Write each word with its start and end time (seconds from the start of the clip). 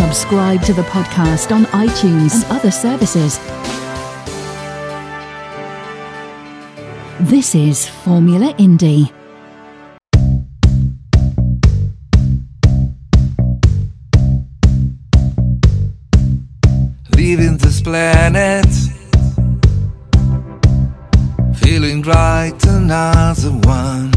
Subscribe 0.00 0.62
to 0.62 0.72
the 0.72 0.82
podcast 0.82 1.54
on 1.54 1.64
iTunes 1.66 2.34
and 2.34 2.44
other 2.52 2.70
services. 2.70 3.38
This 7.20 7.54
is 7.54 7.86
Formula 7.86 8.54
Indie. 8.54 9.12
leaving 17.14 17.58
this 17.58 17.80
planet. 17.82 18.66
Feeling 21.56 22.00
right, 22.02 22.58
another 22.64 23.50
one. 23.50 24.10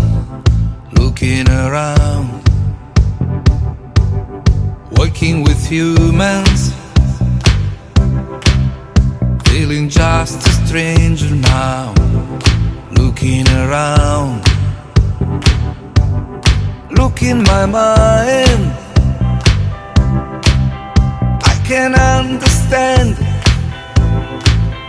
Looking 0.93 1.47
around, 1.49 2.29
working 4.97 5.43
with 5.43 5.52
humans. 5.65 6.73
Feeling 9.47 9.89
just 9.89 10.45
a 10.47 10.51
stranger 10.65 11.35
now. 11.35 11.93
Looking 12.91 13.47
around, 13.47 14.43
look 16.91 17.21
in 17.21 17.43
my 17.43 17.65
mind. 17.65 18.63
I 21.51 21.55
can 21.65 21.95
understand, 21.95 23.17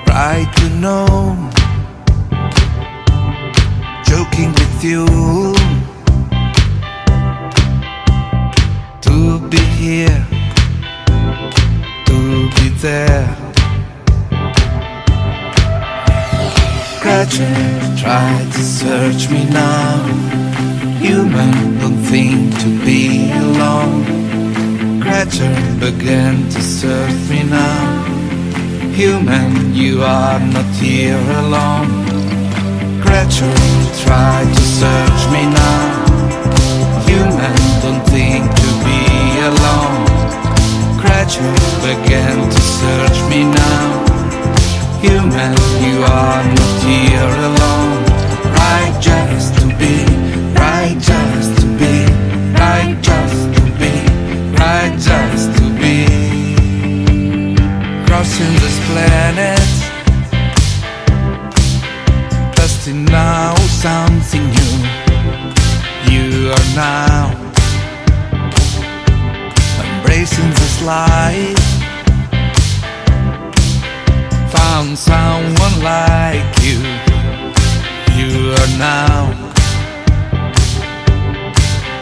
right 0.09 0.51
to 0.57 0.69
know, 0.83 1.37
joking 4.05 4.53
with 4.53 4.85
you, 4.85 5.07
there. 12.85 13.25
Gradually 17.01 17.97
try 17.97 18.31
to 18.53 18.63
search 18.81 19.31
me 19.31 19.43
now. 19.49 20.05
Human 21.01 21.79
don't 21.79 22.03
think 22.13 22.53
to 22.61 22.69
be 22.85 23.33
alone. 23.33 24.05
Creature 25.01 25.57
began 25.81 26.35
to 26.51 26.61
search 26.61 27.21
me 27.31 27.43
now. 27.45 28.05
Human, 29.01 29.75
you 29.75 30.03
are 30.03 30.41
not 30.55 30.71
here 30.77 31.25
alone. 31.43 31.89
Creature, 33.05 33.57
try 34.05 34.39
to 34.57 34.65
search 34.81 35.21
me 35.35 35.43
now. 35.63 35.87
Human, 37.09 37.57
don't 37.81 38.05
think 38.13 38.45
to. 38.61 38.74
Creature 41.25 41.55
began 41.81 42.51
to 42.51 42.61
search 42.61 43.19
me 43.31 43.45
now. 43.45 44.05
Human, 45.01 45.57
you 45.81 46.05
are 46.05 46.45
not 46.45 46.83
here 46.85 47.35
alone. 47.49 48.05
Right 48.53 48.95
just 49.01 49.59
to 49.61 49.67
be, 49.79 50.05
right 50.53 50.99
just 51.01 51.63
to 51.63 51.67
be, 51.79 52.05
right 52.61 52.99
just 53.01 53.55
to 53.55 53.63
be 53.79 54.15
right 54.59 54.93
just 54.99 55.57
to 55.57 55.65
be 55.81 55.97
crossing 58.07 58.53
this 58.63 58.79
planet 58.87 59.59
testing 62.55 63.05
now 63.07 63.55
something 63.83 64.45
new 64.59 64.77
you 66.13 66.51
are 66.51 66.75
now 66.77 67.44
embracing 70.25 70.51
this 70.51 70.83
life. 70.83 71.59
Found 74.53 74.97
someone 74.97 75.83
like 75.83 76.45
you. 76.63 76.79
You 78.17 78.53
are 78.53 78.79
now 78.79 79.33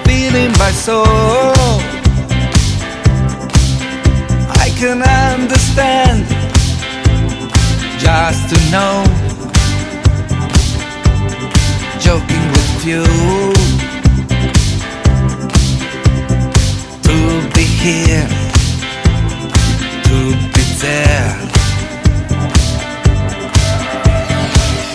feeling 0.04 0.52
my 0.58 0.70
soul. 0.70 1.04
I 4.64 4.70
can 4.76 5.02
understand. 5.02 6.26
Just 7.98 8.48
to 8.50 8.70
know. 8.70 9.04
Joking 11.98 12.48
with 12.52 12.84
you 12.84 13.81
here 17.82 18.28
to 20.08 20.18
be 20.54 20.64
there 20.84 21.34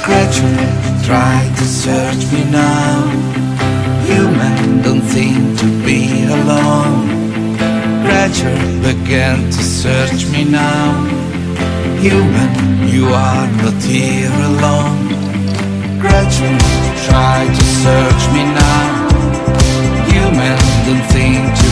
gradually 0.03 0.69
try 1.05 1.37
to 1.57 1.65
search 1.65 2.21
me 2.31 2.43
now 2.49 3.09
human 4.09 4.81
don't 4.81 5.03
seem 5.03 5.55
to 5.57 5.65
be 5.85 6.25
alone 6.25 7.17
gradually 8.07 8.67
began 8.81 9.37
to 9.51 9.63
search 9.63 10.25
me 10.31 10.43
now. 10.43 10.93
Human, 11.99 12.51
you 12.87 13.05
are 13.07 13.47
not 13.61 13.81
here 13.83 14.31
alone. 14.51 15.07
Gradually 15.99 16.57
try 17.07 17.39
to 17.57 17.63
search 17.83 18.23
me 18.35 18.43
now. 18.63 18.87
Human, 20.11 20.57
don't 20.85 21.05
think 21.11 21.57
to. 21.59 21.66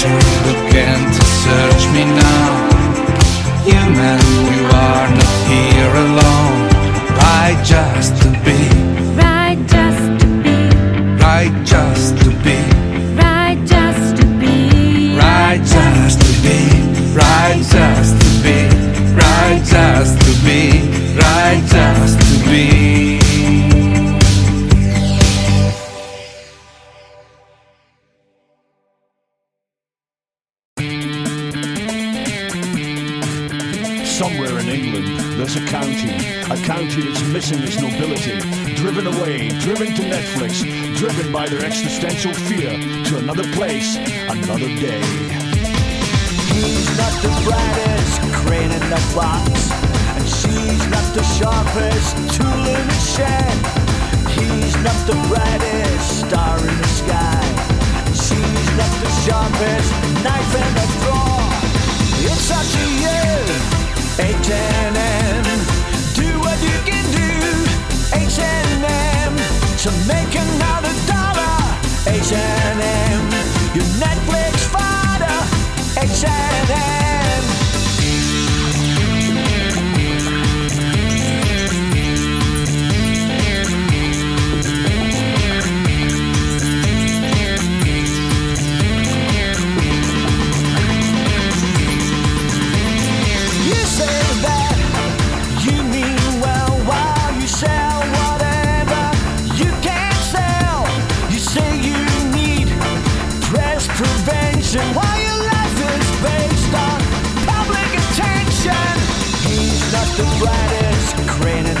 Gradually 0.00 0.66
began 0.66 1.12
to 1.12 1.24
search 1.24 1.82
me 1.92 2.04
now. 2.04 2.50
Human, 3.64 4.20
you 4.54 4.62
are 4.66 5.08
not 5.10 5.36
here 5.50 5.92
alone. 6.06 6.68
Right 7.18 7.58
just 7.64 8.22
to 8.22 8.28
be, 8.44 8.60
Right 9.16 9.58
just 9.66 10.20
to 10.20 10.26
be, 10.44 10.58
right 11.20 11.66
just 11.66 12.16
to 12.18 12.30
be. 12.30 12.37
Its 37.56 37.80
nobility, 37.80 38.38
driven 38.74 39.06
away, 39.06 39.48
driven 39.60 39.94
to 39.94 40.02
Netflix, 40.02 40.60
driven 40.96 41.32
by 41.32 41.48
their 41.48 41.64
existential 41.64 42.34
fear 42.34 42.70
to 43.04 43.16
another 43.16 43.44
place, 43.52 43.96
another 44.28 44.68
day. 44.76 45.00
He's 46.52 46.88
not 46.98 47.14
the 47.24 47.32
brightest 47.48 48.20
crane 48.36 48.70
in 48.70 48.84
the 48.92 49.00
box, 49.16 49.72
and 50.12 50.28
she's 50.28 50.84
not 50.92 51.06
the 51.14 51.24
sharpest 51.40 52.16
tool 52.36 52.64
in 52.68 52.84
the 52.86 53.00
shed. 53.16 53.56
He's 54.36 54.76
not 54.84 54.98
the 55.08 55.16
brightest 55.32 56.26
star 56.26 56.58
in 56.58 56.76
the 56.76 56.88
sky, 57.00 57.40
and 58.04 58.14
she's 58.14 58.70
not 58.76 58.92
the 59.00 59.10
sharpest 59.24 59.90
knife 60.20 60.52
in 60.52 60.70
the 60.76 60.86
drawer. 61.00 61.48
It's 62.28 62.50
up 62.50 62.66
to 62.76 62.84
you, 63.00 63.24
H&M. 64.20 65.77
H&M, 68.12 69.36
to 69.82 69.90
make 70.06 70.34
another 70.34 70.94
dollar. 71.06 71.58
H&M, 72.06 73.30
your 73.74 73.84
Netflix 74.00 74.66
father, 74.72 75.36
H&M. 76.00 77.07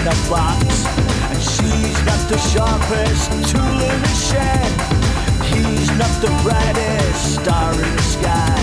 a 0.08 0.30
box. 0.30 0.64
And 1.28 1.42
she's 1.42 2.00
not 2.08 2.20
the 2.32 2.38
sharpest 2.52 3.28
tool 3.50 3.78
in 3.92 3.98
the 4.00 4.14
shed. 4.28 4.72
He's 5.52 5.90
not 6.00 6.12
the 6.24 6.32
brightest 6.44 7.36
star 7.36 7.72
in 7.72 7.90
the 7.96 8.06
sky. 8.16 8.56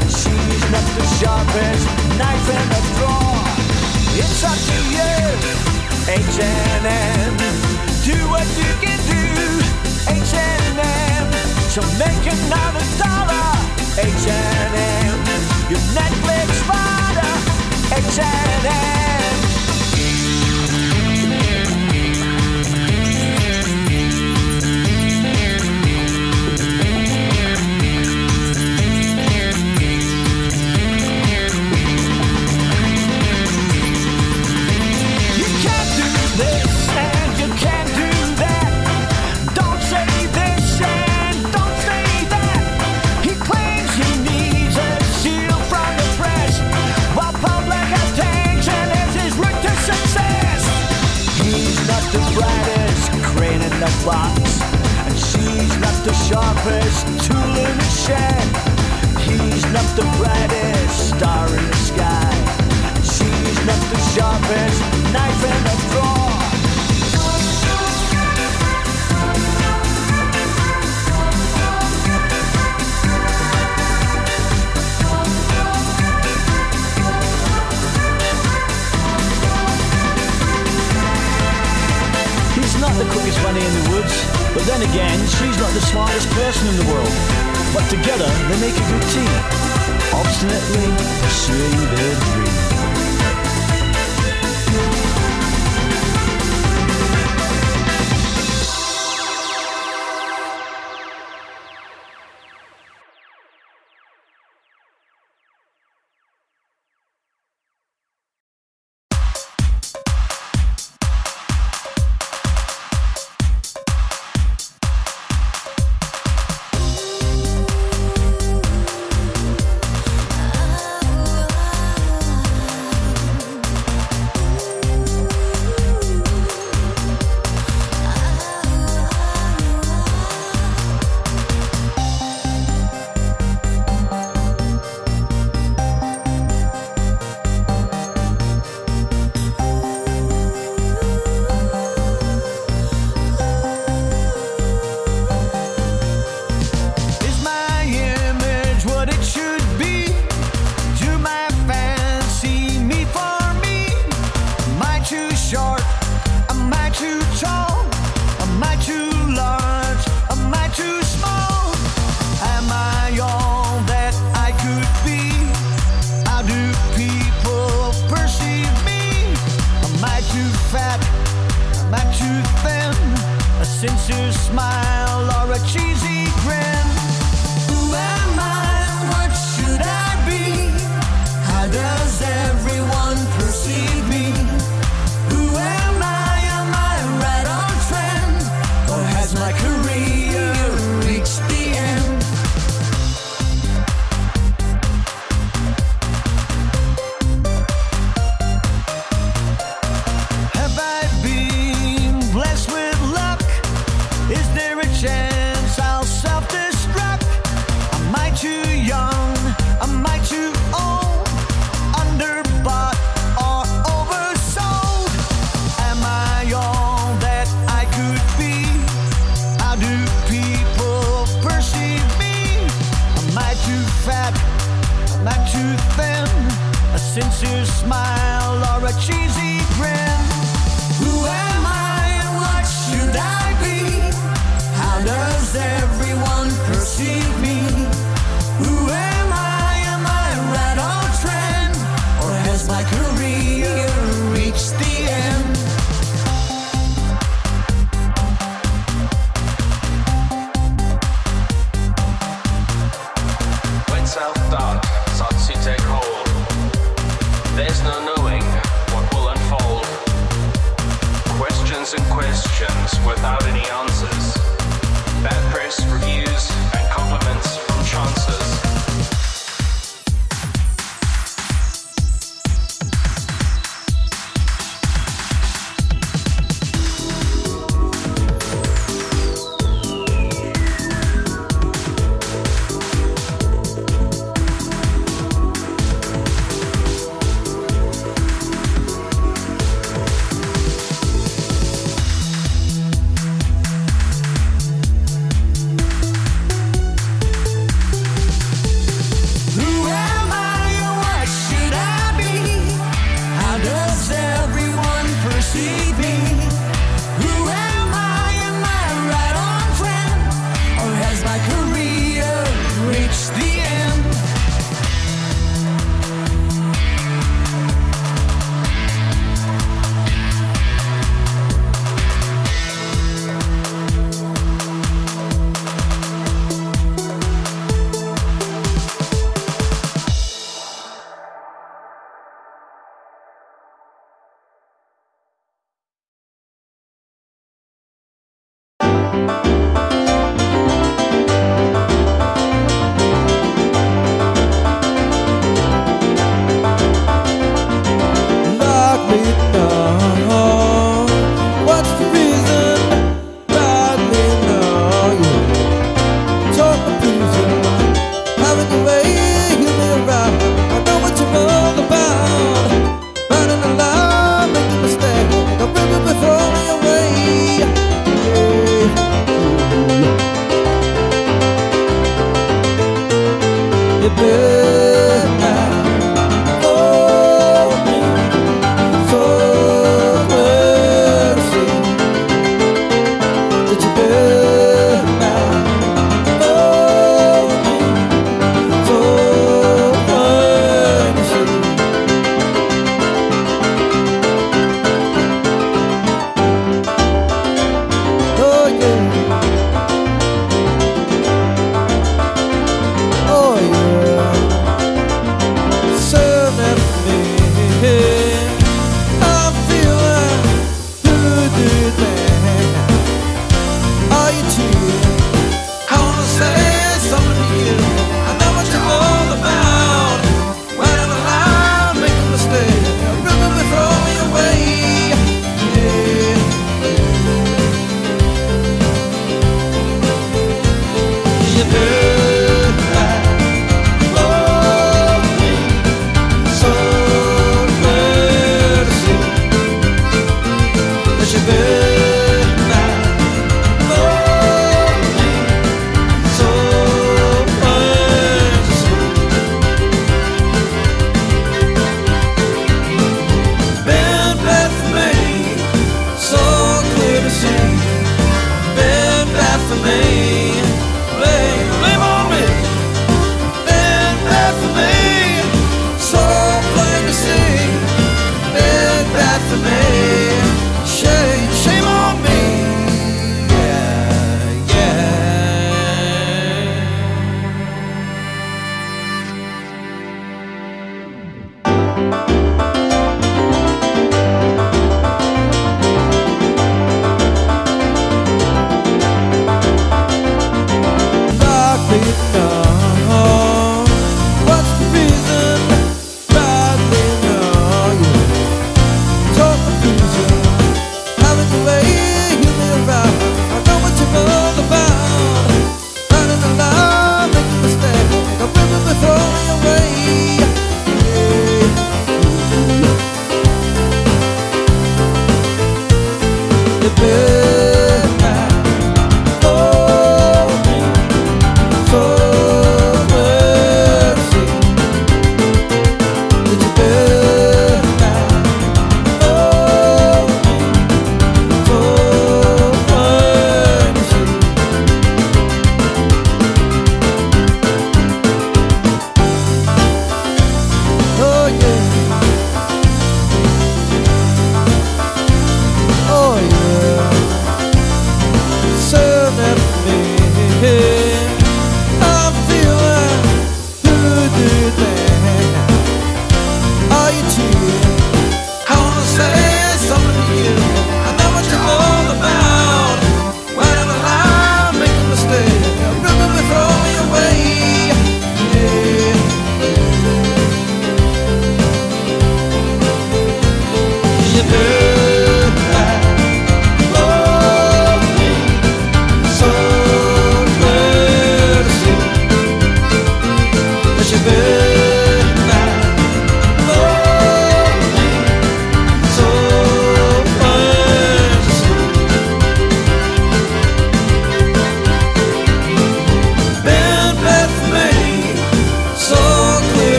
And 0.00 0.10
she's 0.10 0.64
not 0.72 0.86
the 0.96 1.06
sharpest 1.20 1.84
knife 2.16 2.48
in 2.56 2.66
the 2.72 2.82
drawer. 2.96 3.36
It's 4.16 4.40
up 4.48 4.56
to 4.56 4.78
you, 4.96 5.16
H&M. 6.08 7.36
Do 8.08 8.16
what 8.32 8.48
you 8.56 8.72
can 8.80 8.98
do, 9.12 9.24
H&M. 10.08 11.28
So 11.68 11.82
make 12.00 12.24
another 12.24 12.84
dollar, 12.96 13.48
H&M. 14.00 15.20
Your 15.68 15.84
Netflix 15.92 16.48
fighter, 16.64 17.32
H&M. 17.92 19.47
a 53.88 54.04
box. 54.04 54.60
And 55.06 55.16
she's 55.16 55.74
not 55.78 55.96
the 56.04 56.14
sharpest 56.28 57.06
tool 57.24 57.54
in 57.66 57.74
the 57.82 57.90
shed. 58.04 58.48
He's 59.26 59.64
not 59.72 59.88
the 59.96 60.06
brightest 60.18 61.16
star 61.16 61.46
in 61.48 61.64
the 61.70 61.76
sky. 61.76 62.30
She's 63.02 63.58
not 63.66 63.80
the 63.92 64.00
sharpest 64.14 64.80
knife 65.12 65.42
in 65.52 65.60
the 65.64 65.76
drawer. 65.92 66.17
quickest 83.12 83.42
bunny 83.42 83.60
in 83.64 83.72
the 83.82 83.90
woods, 83.90 84.14
but 84.54 84.64
then 84.64 84.82
again, 84.82 85.18
she's 85.26 85.58
not 85.58 85.72
the 85.72 85.80
smartest 85.80 86.28
person 86.30 86.68
in 86.68 86.76
the 86.76 86.86
world. 86.92 87.12
But 87.74 87.88
together, 87.90 88.28
they 88.48 88.58
make 88.60 88.76
a 88.76 88.86
good 88.90 89.06
team. 89.14 89.34
Obstinately 90.12 90.88
pursuing 91.22 91.76
their 91.94 92.14
dream. 92.20 92.57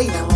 Real 0.00 0.08
estate. 0.08 0.29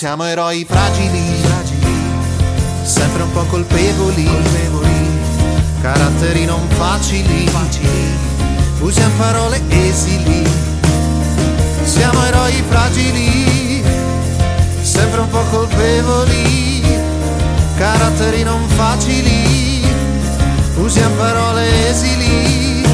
Siamo 0.00 0.24
eroi 0.24 0.64
fragili, 0.66 1.20
fragili, 1.42 1.92
sempre 2.84 3.22
un 3.22 3.32
po' 3.32 3.44
colpevoli, 3.44 4.24
colpevoli 4.24 5.08
caratteri 5.82 6.46
non 6.46 6.66
facili, 6.68 7.46
facili, 7.48 8.16
usiamo 8.78 9.14
parole 9.18 9.60
esili, 9.68 10.42
siamo 11.82 12.24
eroi 12.24 12.64
fragili, 12.66 13.84
sempre 14.80 15.20
un 15.20 15.28
po' 15.28 15.44
colpevoli, 15.50 16.82
caratteri 17.76 18.42
non 18.42 18.66
facili, 18.68 19.86
usiamo 20.76 21.14
parole 21.16 21.90
esili. 21.90 22.88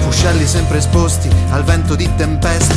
Fuscelli 0.00 0.46
sempre 0.46 0.76
esposti 0.76 1.30
al 1.52 1.64
vento 1.64 1.94
di 1.94 2.06
tempesta, 2.16 2.67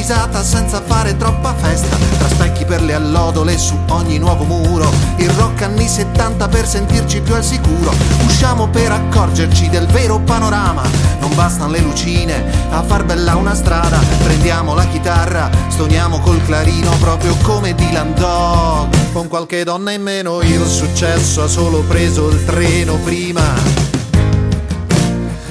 risata 0.00 0.42
senza 0.42 0.80
fare 0.80 1.14
troppa 1.18 1.54
festa. 1.54 1.94
Tra 2.16 2.28
specchi 2.28 2.64
per 2.64 2.80
le 2.80 2.94
allodole 2.94 3.58
su 3.58 3.78
ogni 3.90 4.16
nuovo 4.16 4.44
muro, 4.44 4.90
il 5.16 5.28
rock 5.28 5.60
anni 5.60 5.86
70 5.86 6.48
per 6.48 6.66
sentirci 6.66 7.20
più 7.20 7.34
al 7.34 7.44
sicuro. 7.44 7.92
Usciamo 8.24 8.68
per 8.68 8.92
accorgerci 8.92 9.68
del 9.68 9.86
vero 9.88 10.18
panorama. 10.20 10.84
Non 11.20 11.34
bastano 11.34 11.72
le 11.72 11.80
lucine 11.80 12.42
a 12.70 12.82
far 12.82 13.04
bella 13.04 13.36
una 13.36 13.54
strada. 13.54 14.00
Prendiamo 14.22 14.72
la 14.72 14.86
chitarra, 14.86 15.50
stoniamo 15.68 16.20
col 16.20 16.42
clarino 16.46 16.90
proprio 16.98 17.36
come 17.42 17.74
Dylan 17.74 18.14
Dog. 18.14 19.12
Con 19.12 19.28
qualche 19.28 19.64
donna 19.64 19.92
in 19.92 20.00
meno 20.00 20.40
il 20.40 20.66
successo 20.66 21.42
ha 21.42 21.46
solo 21.46 21.82
preso 21.82 22.30
il 22.30 22.42
treno 22.46 22.94
prima 23.04 23.90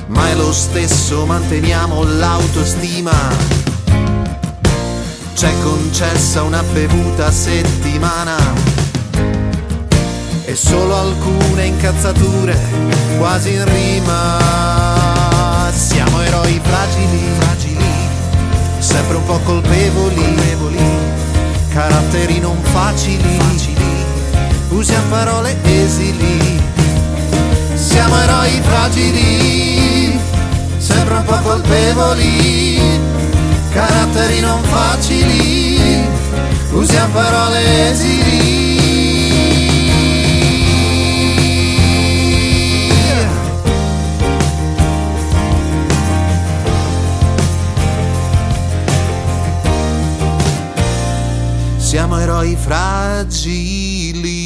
ma 0.07 0.27
è 0.27 0.35
lo 0.35 0.51
stesso, 0.51 1.25
manteniamo 1.25 2.03
l'autostima. 2.03 3.58
C'è 5.39 5.57
concessa 5.63 6.43
una 6.43 6.61
bevuta 6.73 7.27
a 7.27 7.31
settimana. 7.31 8.35
E 10.43 10.53
solo 10.53 10.97
alcune 10.97 11.63
incazzature 11.63 12.59
quasi 13.17 13.53
in 13.53 13.63
rima. 13.63 14.37
Siamo 15.71 16.21
eroi 16.23 16.59
fragili, 16.61 17.23
fragili, 17.39 17.89
sempre 18.79 19.15
un 19.15 19.23
po' 19.23 19.39
colpevoli, 19.45 20.15
colpevoli, 20.15 20.83
caratteri 21.69 22.39
non 22.39 22.61
facili, 22.61 23.39
facili, 23.39 24.05
usiamo 24.71 25.07
parole 25.07 25.55
esili. 25.63 26.61
Siamo 27.75 28.21
eroi 28.21 28.61
fragili, 28.61 30.19
sempre 30.79 31.13
un 31.13 31.23
po' 31.23 31.39
colpevoli, 31.43 32.78
caratteri 33.71 34.39
non 34.39 34.61
facili, 34.63 36.07
usiamo 36.71 37.13
parole 37.13 37.89
esili. 37.89 38.47
Siamo 51.77 52.19
eroi 52.19 52.55
fragili. 52.55 54.38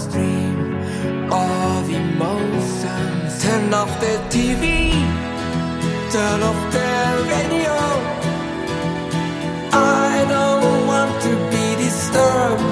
Stream 0.00 0.56
of 1.30 1.84
emotions. 2.02 3.42
Turn 3.42 3.74
off 3.74 3.92
the 4.00 4.14
TV, 4.34 4.64
turn 6.14 6.40
off 6.48 6.60
the 6.76 6.90
radio. 7.32 7.76
I 9.72 10.24
don't 10.34 10.86
want 10.90 11.12
to 11.26 11.32
be 11.52 11.66
disturbed. 11.84 12.68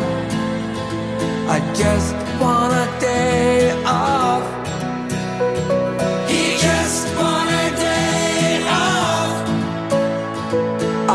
I 1.57 1.59
just 1.83 2.14
want 2.43 2.72
a 2.85 2.89
day 3.01 3.72
off. 3.85 4.47
He 6.31 6.43
just 6.66 7.07
want 7.20 7.51
a 7.64 7.68
day 7.87 8.62
off. 8.87 9.37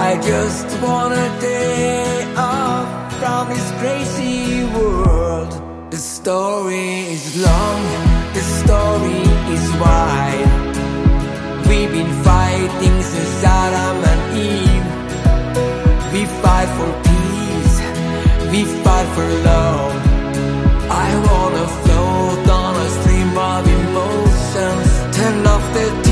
I 0.07 0.09
just 0.31 0.67
want 0.83 1.13
a 1.13 1.29
day 1.41 2.33
off 2.35 2.87
from 3.19 3.43
world. 3.49 3.57
The 3.57 4.12
story 6.23 7.11
is 7.15 7.25
long, 7.43 7.81
the 8.33 8.43
story 8.61 9.23
is 9.55 9.65
wide. 9.83 10.51
We've 11.67 11.91
been 11.91 12.13
fighting 12.23 12.97
since 13.11 13.43
Adam 13.43 13.97
and 14.11 14.23
Eve. 14.53 14.89
We 16.13 16.21
fight 16.41 16.69
for 16.77 16.91
peace, 17.09 17.77
we 18.51 18.61
fight 18.83 19.07
for 19.15 19.27
love. 19.49 19.91
I 21.05 21.09
wanna 21.27 21.65
float 21.81 22.47
on 22.61 22.73
a 22.85 22.89
stream 22.97 23.37
of 23.51 23.67
emotions. 23.79 24.89
Turn 25.17 25.45
off 25.53 25.65
the 25.77 26.02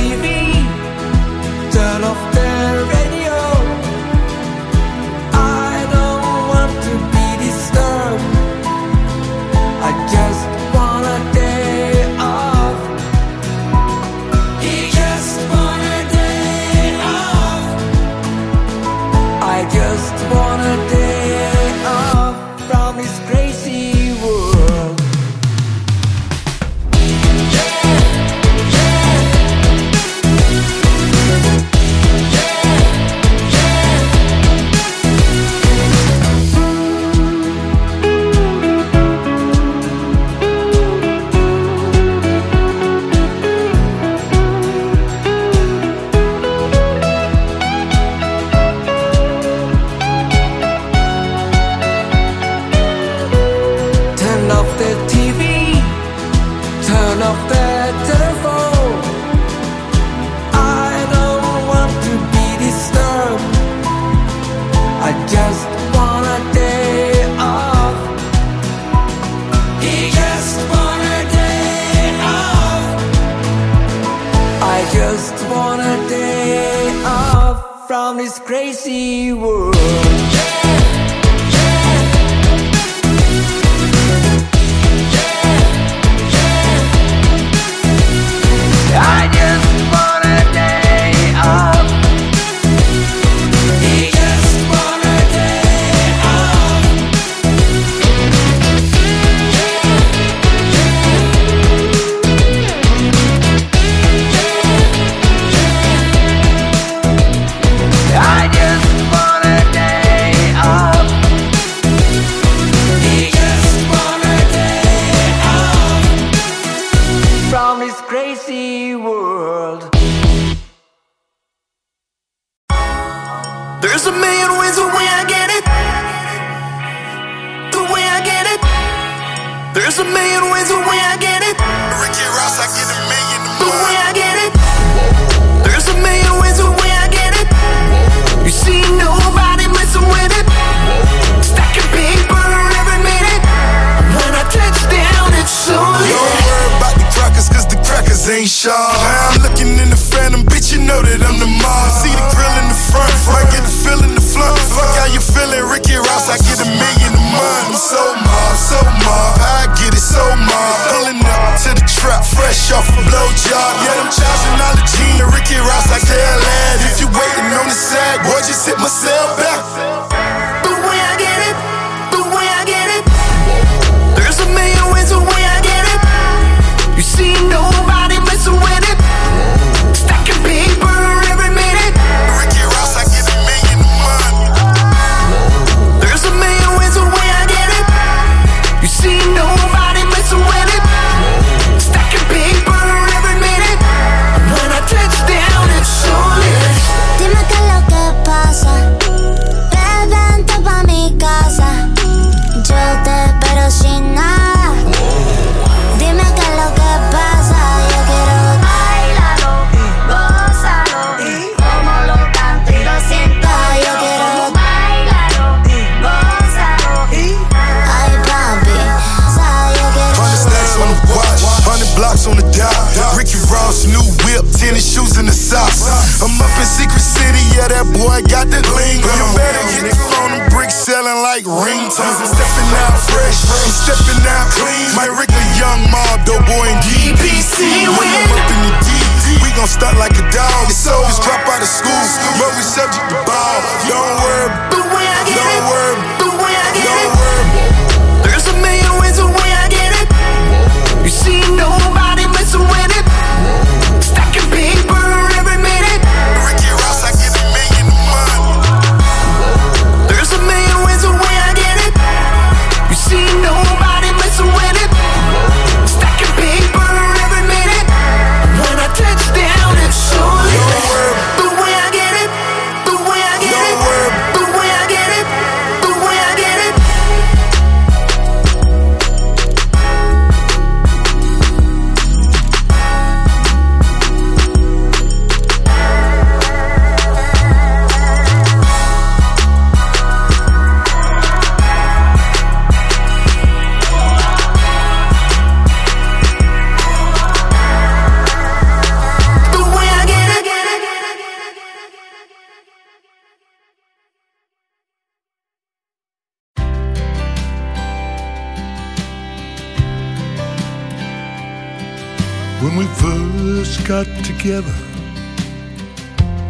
together. 314.42 314.74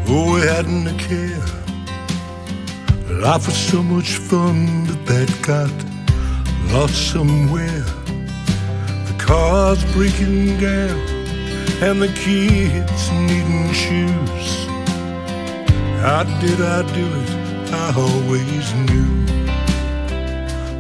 Oh, 0.07 0.35
we 0.35 0.41
hadn't 0.41 0.87
a 0.87 0.93
care. 0.97 1.45
Life 3.19 3.47
was 3.47 3.57
so 3.57 3.83
much 3.83 4.11
fun, 4.15 4.85
but 4.87 5.05
that 5.07 5.29
got 5.41 5.73
lost 6.71 7.11
somewhere. 7.11 7.83
The 9.07 9.15
car's 9.19 9.83
breaking 9.93 10.59
down, 10.59 10.99
and 11.85 12.01
the 12.01 12.11
kids 12.25 13.01
needing 13.27 13.73
shoes. 13.73 14.49
How 16.03 16.23
did 16.39 16.61
I 16.61 16.83
do 16.95 17.05
it? 17.23 17.29
I 17.73 17.93
always 18.07 18.73
knew. 18.85 19.11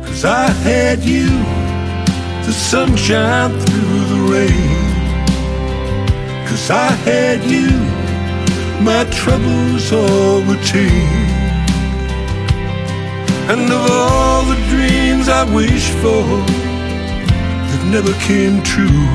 Cause 0.05 0.23
I 0.23 0.49
had 0.67 0.99
you, 0.99 1.27
the 2.45 2.53
sunshine 2.53 3.51
through 3.59 3.99
the 4.13 4.21
rain. 4.31 4.90
I 6.71 6.91
had 7.03 7.43
you, 7.43 7.69
my 8.81 9.03
troubles 9.11 9.91
all 9.91 10.41
were 10.47 10.63
tame, 10.63 11.27
And 13.51 13.69
of 13.69 13.91
all 13.91 14.43
the 14.45 14.55
dreams 14.69 15.27
I 15.27 15.43
wished 15.53 15.91
for 15.99 16.23
that 17.67 17.83
never 17.91 18.13
came 18.21 18.63
true, 18.63 19.09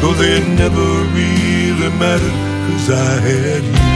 though 0.00 0.14
they 0.14 0.40
never 0.56 0.88
really 1.12 1.90
mattered, 1.98 2.38
cause 2.70 2.90
I 2.90 3.20
had 3.28 3.62
you. 3.62 3.89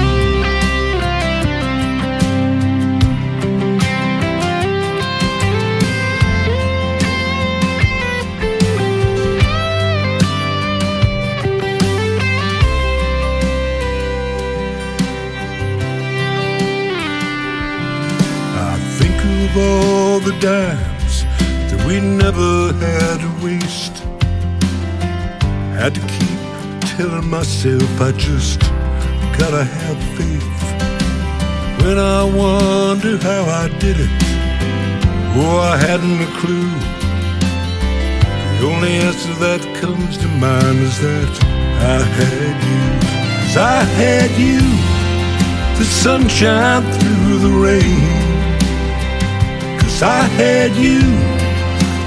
Dimes 20.45 21.25
that 21.71 21.83
we 21.87 22.01
never 22.01 22.71
had 22.75 23.19
to 23.25 23.31
waste. 23.43 23.97
Had 25.81 25.95
to 25.95 26.03
keep 26.17 26.41
telling 26.97 27.31
myself 27.31 27.89
I 27.99 28.13
just 28.13 28.61
gotta 29.41 29.65
have 29.65 29.99
faith. 30.19 30.63
When 31.81 31.99
I 31.99 32.25
wonder 32.25 33.17
how 33.29 33.43
I 33.63 33.69
did 33.79 33.97
it, 34.07 34.11
oh, 35.41 35.61
I 35.73 35.79
hadn't 35.87 36.21
a 36.29 36.31
clue. 36.41 36.73
The 38.59 38.67
only 38.73 38.93
answer 39.09 39.35
that 39.47 39.63
comes 39.81 40.19
to 40.19 40.29
mind 40.29 40.79
is 40.91 40.99
that 41.09 41.33
I 41.97 41.99
had 42.19 42.57
you. 42.71 42.85
'Cause 43.01 43.57
I 43.57 43.81
had 44.03 44.31
you, 44.47 44.61
the 45.79 45.87
sunshine 46.05 46.83
through 46.99 47.39
the 47.47 47.55
rain. 47.67 48.24
Cause 49.95 50.03
I 50.03 50.23
had 50.43 50.75
you, 50.75 51.03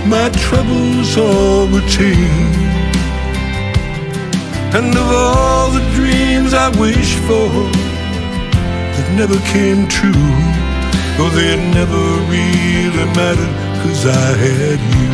my 0.10 0.28
troubles 0.44 1.16
all 1.16 1.68
retained. 1.68 2.56
And 4.76 4.92
of 4.92 5.08
all 5.10 5.72
the 5.72 5.80
dreams 5.96 6.54
I 6.54 6.68
wished 6.78 7.18
for 7.20 7.48
that 8.92 9.08
never 9.16 9.40
came 9.56 9.88
true, 9.88 10.12
though 11.16 11.32
they 11.32 11.56
never 11.72 12.04
really 12.28 13.06
mattered, 13.16 13.56
cause 13.80 14.06
I 14.06 14.36
had 14.36 14.80
you. 14.96 15.10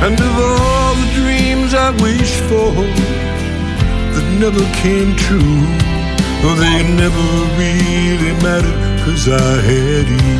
And 0.00 0.18
of 0.18 0.34
all 0.48 0.94
the 0.94 1.10
dreams 1.12 1.74
I 1.74 1.90
wished 2.00 2.40
for 2.48 2.72
that 4.14 4.26
never 4.40 4.64
came 4.80 5.14
true, 5.14 5.60
though 6.40 6.56
they 6.56 6.88
never 6.96 7.26
really 7.60 8.32
mattered, 8.40 8.91
cause 9.04 9.28
I 9.28 9.60
had 9.70 10.06
you. 10.08 10.38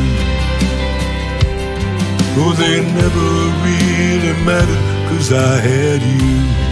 Though 2.35 2.53
they 2.53 2.81
never 2.99 3.29
really 3.65 4.33
mattered, 4.45 5.09
cause 5.09 5.31
I 5.33 5.59
had 5.59 6.01
you. 6.01 6.62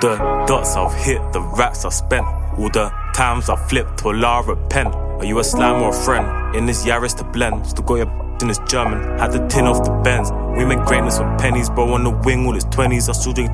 The 0.00 0.16
dots 0.46 0.76
I've 0.76 0.94
hit, 0.94 1.20
the 1.32 1.40
rats 1.40 1.84
I've 1.84 1.94
spent. 1.94 2.26
All 2.58 2.68
the 2.70 2.90
times 3.14 3.48
I've 3.48 3.68
flipped 3.68 3.98
till 3.98 4.24
I 4.24 4.40
repent. 4.40 4.94
Are 4.94 5.24
you 5.24 5.38
a 5.38 5.44
slime 5.44 5.82
or 5.82 5.90
a 5.90 6.04
friend? 6.04 6.56
In 6.56 6.66
this 6.66 6.84
Yaris 6.84 7.16
to 7.18 7.24
blend. 7.24 7.66
Still 7.66 7.84
got 7.84 7.94
your 7.96 8.28
in 8.40 8.48
this 8.48 8.60
German. 8.68 9.18
Had 9.18 9.32
the 9.32 9.46
tin 9.48 9.66
off 9.66 9.84
the 9.84 9.90
Benz. 10.04 10.30
We 10.56 10.64
make 10.64 10.84
greatness 10.86 11.18
with 11.18 11.38
pennies, 11.38 11.70
bro. 11.70 11.92
On 11.94 12.04
the 12.04 12.10
wing, 12.10 12.46
all 12.46 12.54
his 12.54 12.64
20s. 12.66 13.08
I 13.08 13.12
still 13.12 13.32
drink. 13.32 13.50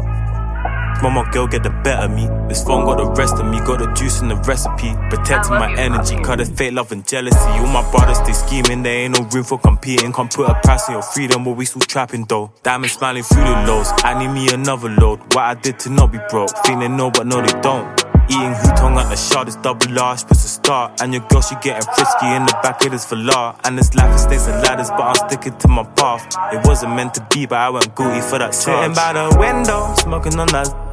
Mama 1.03 1.29
girl 1.33 1.47
get 1.47 1.63
the 1.63 1.71
better 1.71 2.09
me. 2.09 2.29
This 2.49 2.65
phone 2.65 2.85
got 2.85 2.99
the 2.99 3.07
rest 3.13 3.35
of 3.35 3.47
me, 3.47 3.59
got 3.61 3.79
the 3.79 3.93
juice 3.93 4.21
in 4.21 4.29
the 4.29 4.37
recipe. 4.37 4.95
Protecting 5.11 5.55
my 5.55 5.75
energy, 5.77 6.17
cut 6.23 6.39
the 6.39 6.47
fake 6.47 6.73
love 6.73 6.93
and 6.93 7.07
jealousy. 7.07 7.37
All 7.39 7.67
my 7.67 7.89
brothers 7.91 8.21
they 8.27 8.33
scheming, 8.33 8.83
there 8.83 9.05
ain't 9.05 9.19
no 9.19 9.25
room 9.29 9.45
for 9.45 9.59
competing. 9.59 10.13
Can't 10.13 10.33
put 10.33 10.49
a 10.49 10.55
price 10.63 10.89
on 10.89 10.95
your 10.95 11.03
freedom, 11.03 11.45
but 11.45 11.53
we 11.53 11.65
still 11.67 11.83
trapping 11.83 12.25
though. 12.25 12.53
Diamond 12.63 12.93
smiling 12.93 13.23
through 13.23 13.45
the 13.45 13.65
lows. 13.67 13.91
I 13.99 14.19
need 14.19 14.33
me 14.33 14.49
another 14.53 14.89
load. 14.89 15.21
What 15.35 15.45
I 15.45 15.55
did 15.55 15.79
to 15.81 15.91
not 15.91 16.13
be 16.13 16.19
broke, 16.31 16.51
feeling 16.65 16.97
no, 16.97 17.11
but 17.11 17.27
no 17.27 17.41
they 17.43 17.61
don't. 17.61 18.05
Eating 18.31 18.55
hutong 18.55 18.97
at 18.97 19.11
the 19.11 19.17
shard 19.17 19.49
is 19.49 19.57
double 19.57 19.99
R, 20.01 20.17
supposed 20.17 20.41
to 20.41 20.49
start. 20.49 21.03
And 21.03 21.13
your 21.13 21.23
girl, 21.29 21.43
she 21.43 21.57
getting 21.57 21.87
frisky 21.95 22.27
in 22.27 22.47
the 22.47 22.59
back 22.63 22.83
of 22.83 22.91
this 22.91 23.05
Velar. 23.05 23.61
And 23.65 23.77
this 23.77 23.95
life 23.95 24.15
is 24.15 24.23
stairs 24.23 24.47
and 24.47 24.63
ladders, 24.63 24.89
but 24.89 25.03
I'm 25.03 25.29
sticking 25.29 25.59
to 25.59 25.69
my 25.69 25.85
path. 25.85 26.27
It 26.55 26.67
wasn't 26.67 26.95
meant 26.97 27.13
to 27.15 27.27
be, 27.31 27.45
but 27.45 27.59
I 27.59 27.69
went 27.69 27.95
goofy 27.95 28.23
for 28.23 28.39
that 28.39 28.53
charge. 28.53 28.65
Sitting 28.65 28.95
by 28.95 29.13
the 29.13 29.37
window, 29.39 29.95
smoking 29.97 30.41
on 30.41 30.49
that. 30.49 30.84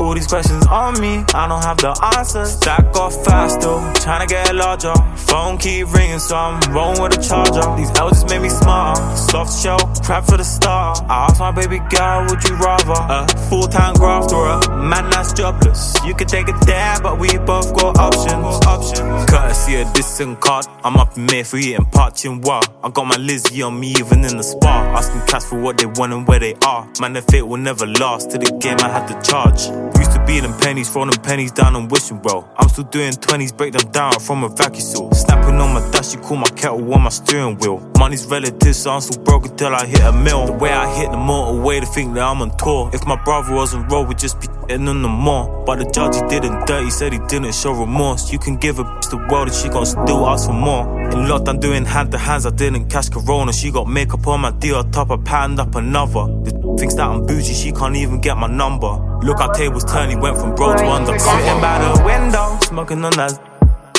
All 0.00 0.14
these 0.14 0.28
questions 0.28 0.64
on 0.66 1.00
me, 1.00 1.24
I 1.34 1.48
don't 1.48 1.62
have 1.64 1.78
the 1.78 1.90
answers. 2.16 2.52
Stack 2.52 2.92
got 2.92 3.10
fast 3.24 3.60
still, 3.60 3.80
trying 3.94 4.26
to 4.26 4.32
get 4.32 4.54
larger. 4.54 4.94
Phone 5.16 5.58
keep 5.58 5.92
ringing, 5.92 6.20
so 6.20 6.36
I'm 6.36 6.60
rolling 6.72 7.02
with 7.02 7.18
a 7.18 7.22
charger. 7.22 7.66
These 7.76 7.90
just 7.90 8.28
made 8.28 8.42
me 8.42 8.48
smarter. 8.48 9.16
Soft 9.16 9.52
shell, 9.60 9.78
crap 10.04 10.24
for 10.24 10.36
the 10.36 10.44
star. 10.44 10.94
I 11.08 11.26
asked 11.26 11.40
my 11.40 11.50
baby 11.50 11.80
girl, 11.90 12.26
would 12.30 12.42
you 12.44 12.54
rather 12.56 12.94
a 13.10 13.26
full 13.50 13.66
time 13.66 13.94
graft 13.94 14.32
or 14.32 14.46
a 14.46 14.76
man 14.76 15.10
that's 15.10 15.32
jobless? 15.32 15.96
You 16.06 16.14
can 16.14 16.28
take 16.28 16.48
it 16.48 16.56
there, 16.64 17.00
but 17.02 17.18
we 17.18 17.36
both 17.38 17.74
got 17.74 17.98
options. 17.98 18.66
options. 18.66 19.26
Courtesy 19.28 19.80
of 19.80 19.92
distant 19.94 20.40
card, 20.40 20.64
I'm 20.84 20.96
up 20.96 21.16
in 21.16 21.26
Mayfair 21.26 21.60
eating 21.60 21.86
Park 21.86 22.14
Chinois. 22.14 22.62
I 22.84 22.90
got 22.90 23.04
my 23.04 23.16
Lizzie 23.16 23.62
on 23.62 23.78
me 23.78 23.90
even 23.98 24.24
in 24.24 24.36
the 24.36 24.44
spa. 24.44 24.94
Asking 24.96 25.22
cats 25.26 25.44
for 25.44 25.60
what 25.60 25.76
they 25.76 25.86
want 25.86 26.12
and 26.12 26.26
where 26.26 26.38
they 26.38 26.54
are. 26.64 26.88
Man, 27.00 27.14
the 27.14 27.22
fate 27.22 27.42
will 27.42 27.56
never 27.58 27.86
last. 27.86 28.30
To 28.30 28.38
the 28.38 28.56
game, 28.60 28.78
I 28.80 28.88
had 28.88 29.06
to 29.08 29.28
charge. 29.28 29.87
Used 29.96 30.12
to 30.12 30.24
be 30.26 30.40
them 30.40 30.56
pennies, 30.58 30.90
throwing 30.90 31.10
them 31.10 31.22
pennies 31.22 31.52
down 31.52 31.76
and 31.76 31.90
wishing 31.90 32.20
well. 32.22 32.50
I'm 32.56 32.68
still 32.68 32.84
doing 32.84 33.12
20s, 33.12 33.56
break 33.56 33.72
them 33.72 33.90
down 33.90 34.12
from 34.20 34.44
a 34.44 34.48
vacuum 34.48 34.80
seal. 34.80 35.12
Snapping 35.12 35.60
on 35.60 35.74
my 35.74 35.90
dash, 35.90 36.14
you 36.14 36.20
call 36.20 36.36
my 36.36 36.48
kettle 36.50 36.92
on 36.92 37.02
my 37.02 37.08
steering 37.08 37.56
wheel. 37.58 37.78
Money's 37.98 38.26
relative, 38.26 38.76
so 38.76 38.92
I'm 38.92 39.00
still 39.00 39.22
broke 39.22 39.46
until 39.46 39.74
I 39.74 39.86
hit 39.86 40.00
a 40.00 40.12
mill. 40.12 40.46
The 40.46 40.52
way 40.52 40.72
I 40.72 40.86
hit 40.94 41.10
the 41.10 41.16
motorway 41.16 41.80
to 41.80 41.86
think 41.86 42.14
that 42.14 42.22
I'm 42.22 42.42
on 42.42 42.56
tour. 42.56 42.90
If 42.92 43.06
my 43.06 43.22
brother 43.24 43.54
wasn't 43.54 43.90
roll, 43.90 44.04
we'd 44.04 44.18
just 44.18 44.40
be 44.40 44.46
getting 44.68 44.88
on 44.88 45.02
the 45.02 45.08
more. 45.08 45.64
But 45.64 45.78
the 45.78 45.90
judge, 45.90 46.14
he 46.16 46.22
didn't 46.28 46.66
dirty, 46.66 46.90
said 46.90 47.12
he 47.12 47.18
didn't 47.28 47.54
show 47.54 47.72
remorse. 47.72 48.32
You 48.32 48.38
can 48.38 48.56
give 48.56 48.78
a 48.78 48.84
bitch 48.84 49.10
the 49.10 49.16
world 49.16 49.48
and 49.48 49.56
she 49.56 49.68
gon' 49.68 49.86
still 49.86 50.26
ask 50.26 50.46
for 50.46 50.52
more. 50.52 50.84
In 51.10 51.26
lockdown, 51.26 51.60
doing 51.60 51.84
hand 51.84 52.12
to 52.12 52.18
hands, 52.18 52.46
I 52.46 52.50
didn't 52.50 52.88
catch 52.88 53.10
corona. 53.10 53.52
She 53.52 53.70
got 53.70 53.88
makeup 53.88 54.26
on 54.26 54.40
my 54.40 54.50
deal, 54.50 54.82
top, 54.84 55.10
I 55.10 55.16
patterned 55.16 55.60
up 55.60 55.74
another. 55.74 56.26
The 56.44 56.76
thinks 56.78 56.94
that 56.94 57.08
I'm 57.08 57.26
bougie, 57.26 57.54
she 57.54 57.72
can't 57.72 57.96
even 57.96 58.20
get 58.20 58.36
my 58.36 58.46
number. 58.46 59.04
Look, 59.22 59.40
our 59.40 59.52
tables 59.78 59.92
turned, 59.92 60.10
he 60.10 60.16
went 60.16 60.36
from 60.36 60.54
bro 60.54 60.76
to 60.76 60.84
undercover. 60.84 61.18
Sitting 61.18 61.60
by 61.60 61.78
the 61.78 62.04
window, 62.04 62.58
smoking 62.62 63.04
on 63.04 63.12
that. 63.12 63.44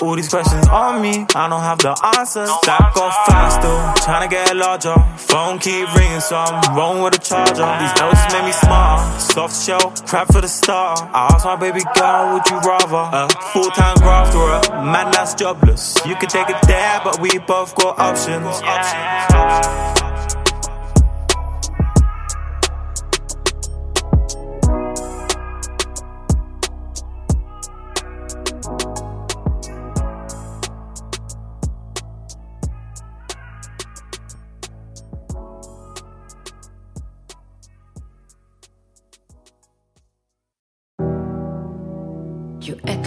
All 0.01 0.15
these 0.15 0.29
questions 0.29 0.65
on 0.69 1.01
me, 1.01 1.25
I 1.35 1.49
don't 1.49 1.59
have 1.59 1.79
the 1.79 1.91
answers. 2.17 2.49
Stack 2.63 2.95
off 2.95 3.13
faster, 3.27 4.21
to 4.21 4.27
get 4.29 4.55
larger. 4.55 4.95
Phone 5.17 5.59
keep 5.59 5.93
ringing, 5.93 6.21
so 6.21 6.37
I'm 6.37 6.73
rolling 6.73 7.03
with 7.03 7.15
a 7.15 7.19
charger. 7.19 7.67
These 7.83 7.95
notes 7.99 8.23
made 8.31 8.45
me 8.45 8.53
smarter. 8.53 9.19
Soft 9.19 9.55
shell, 9.61 9.91
crap 10.07 10.31
for 10.31 10.39
the 10.39 10.47
start. 10.47 11.01
I 11.11 11.27
asked 11.33 11.43
my 11.43 11.57
baby 11.57 11.81
girl, 11.95 12.31
would 12.31 12.47
you 12.49 12.59
rather 12.63 13.11
a 13.11 13.27
full 13.51 13.69
time 13.71 13.97
graft 13.97 14.35
or 14.35 14.47
a 14.55 14.85
man 14.85 15.11
that's 15.11 15.33
jobless? 15.33 15.99
You 16.05 16.15
could 16.15 16.29
take 16.29 16.49
it 16.49 16.61
there, 16.65 17.01
but 17.03 17.19
we 17.19 17.37
both 17.39 17.75
got 17.75 17.99
options. 17.99 18.47
options. 18.63 20.01
You 20.01 20.08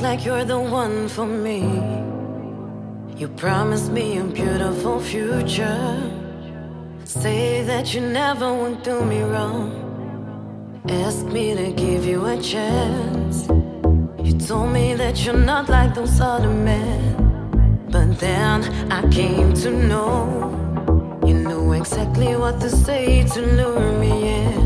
like 0.03 0.25
you're 0.25 0.45
the 0.45 0.59
one 0.59 1.09
for 1.09 1.27
me. 1.27 1.63
You 3.17 3.29
promised 3.29 3.93
me 3.93 4.19
a 4.19 4.25
beautiful 4.25 4.99
future. 5.01 6.11
Say 7.05 7.63
that 7.63 7.95
you 7.95 8.01
never 8.01 8.53
would 8.53 8.83
do 8.83 9.05
me 9.05 9.23
wrong. 9.23 9.71
Ask 10.89 11.25
me 11.27 11.55
to 11.55 11.71
give 11.73 12.05
you 12.05 12.27
a 12.27 12.37
chance. 12.43 13.47
You 14.27 14.33
told 14.39 14.73
me 14.73 14.95
that 14.95 15.25
you're 15.25 15.45
not 15.53 15.69
like 15.69 15.95
those 15.95 16.21
other 16.21 16.51
men. 16.51 17.87
But 17.89 18.19
then 18.19 18.65
I 18.91 19.09
came 19.09 19.55
to 19.63 19.71
know 19.71 20.15
you 21.25 21.35
knew 21.35 21.73
exactly 21.75 22.35
what 22.35 22.61
to 22.61 22.71
say 22.71 23.23
to 23.35 23.41
lure 23.41 23.93
me 24.01 24.13
in. 24.41 24.62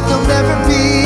But 0.00 0.06
they'll 0.06 0.26
never 0.28 0.68
be 0.68 0.97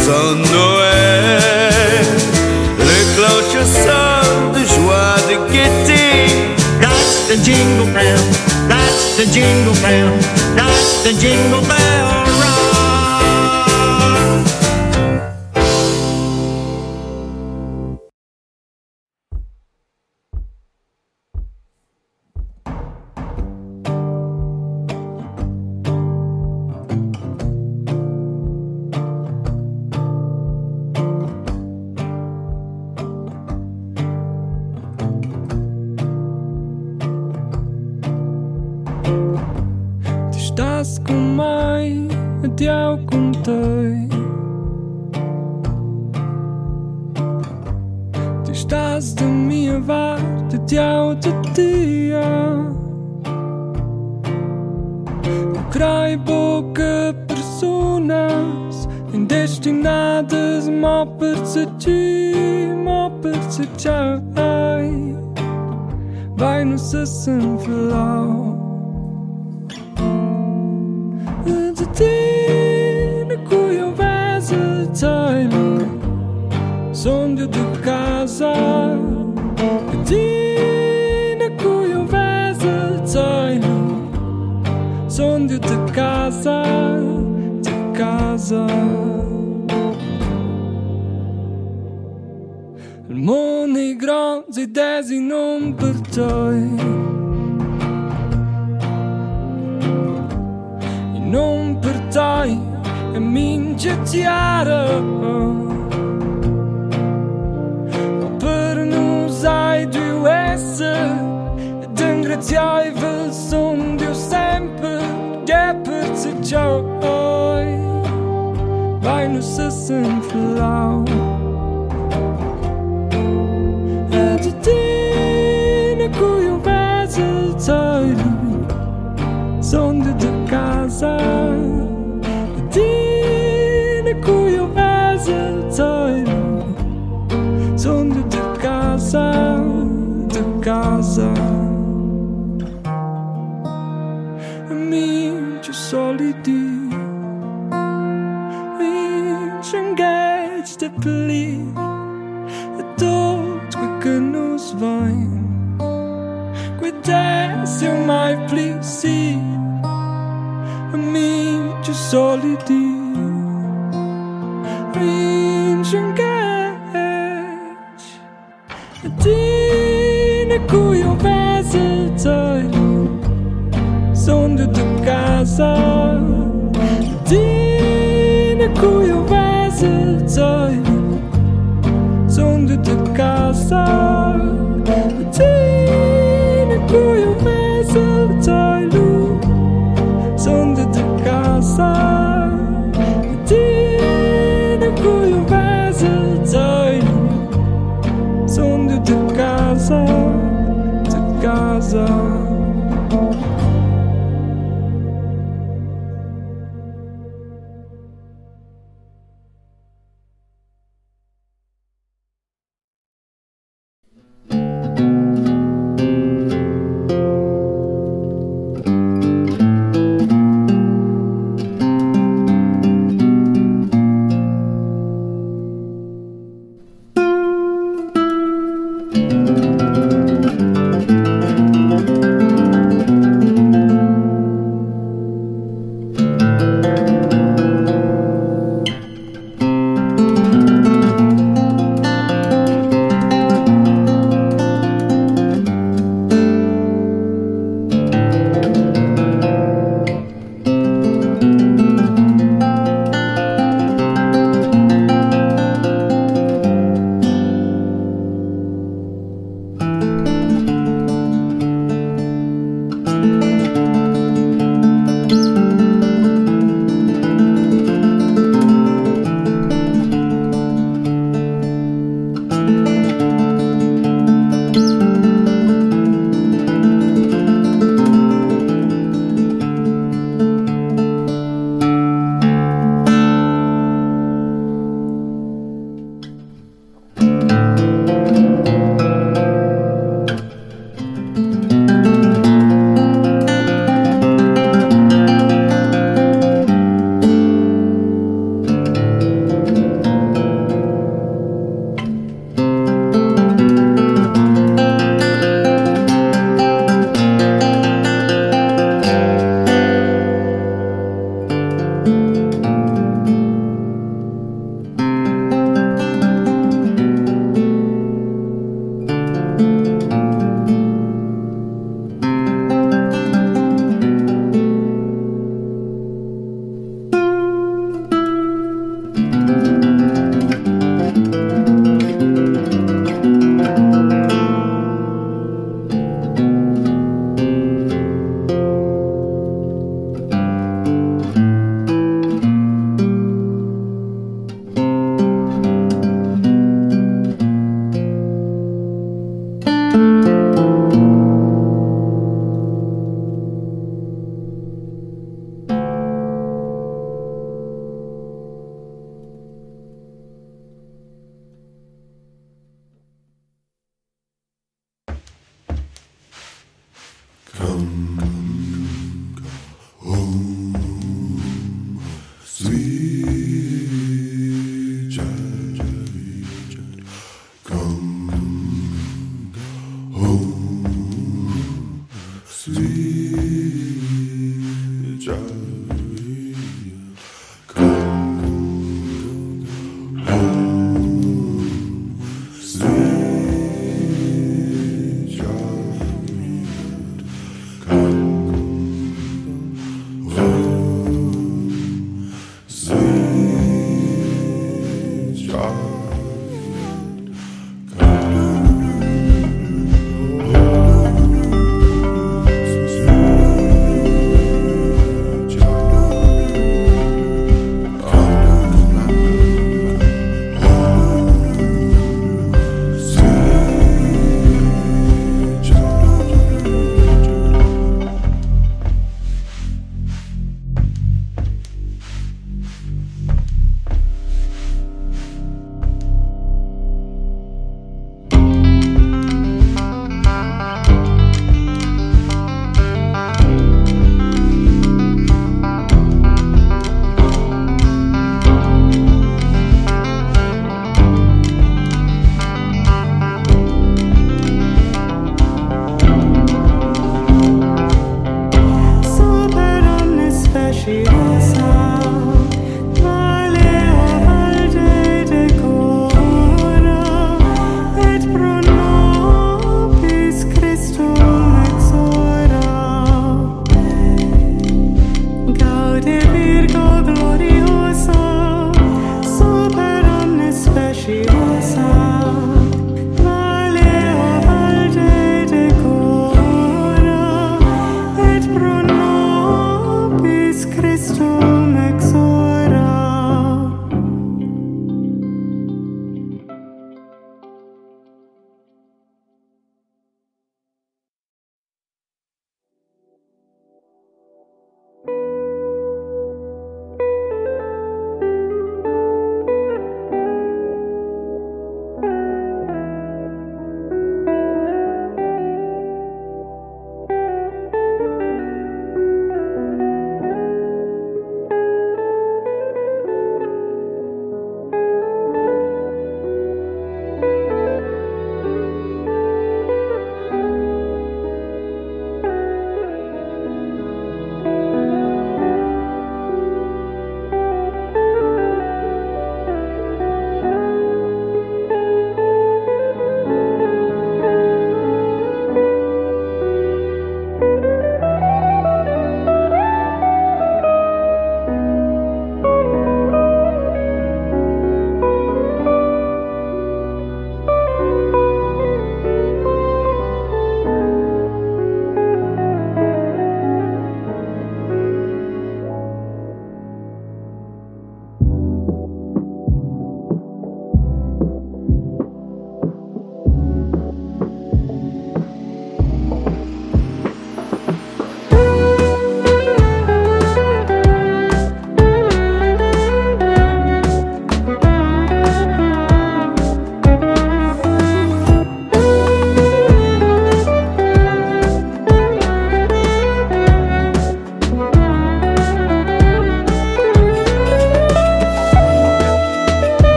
c'est 0.00 0.10
un 0.10 0.34
Noël. 0.52 2.06
Les 2.78 3.04
cloches 3.14 3.66
sonnent 3.66 4.52
de 4.52 4.64
joie, 4.66 5.16
de 5.28 5.52
gaieté. 5.52 6.04
That's 6.80 7.28
the 7.28 7.36
jingle 7.44 7.92
bell, 7.92 8.18
that's 8.68 9.16
the 9.16 9.26
jingle 9.32 9.74
bell, 9.82 10.12
that's 10.56 11.02
the 11.04 11.12
jingle 11.20 11.62
bell. 11.62 12.27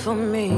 For 0.00 0.14
me. 0.14 0.49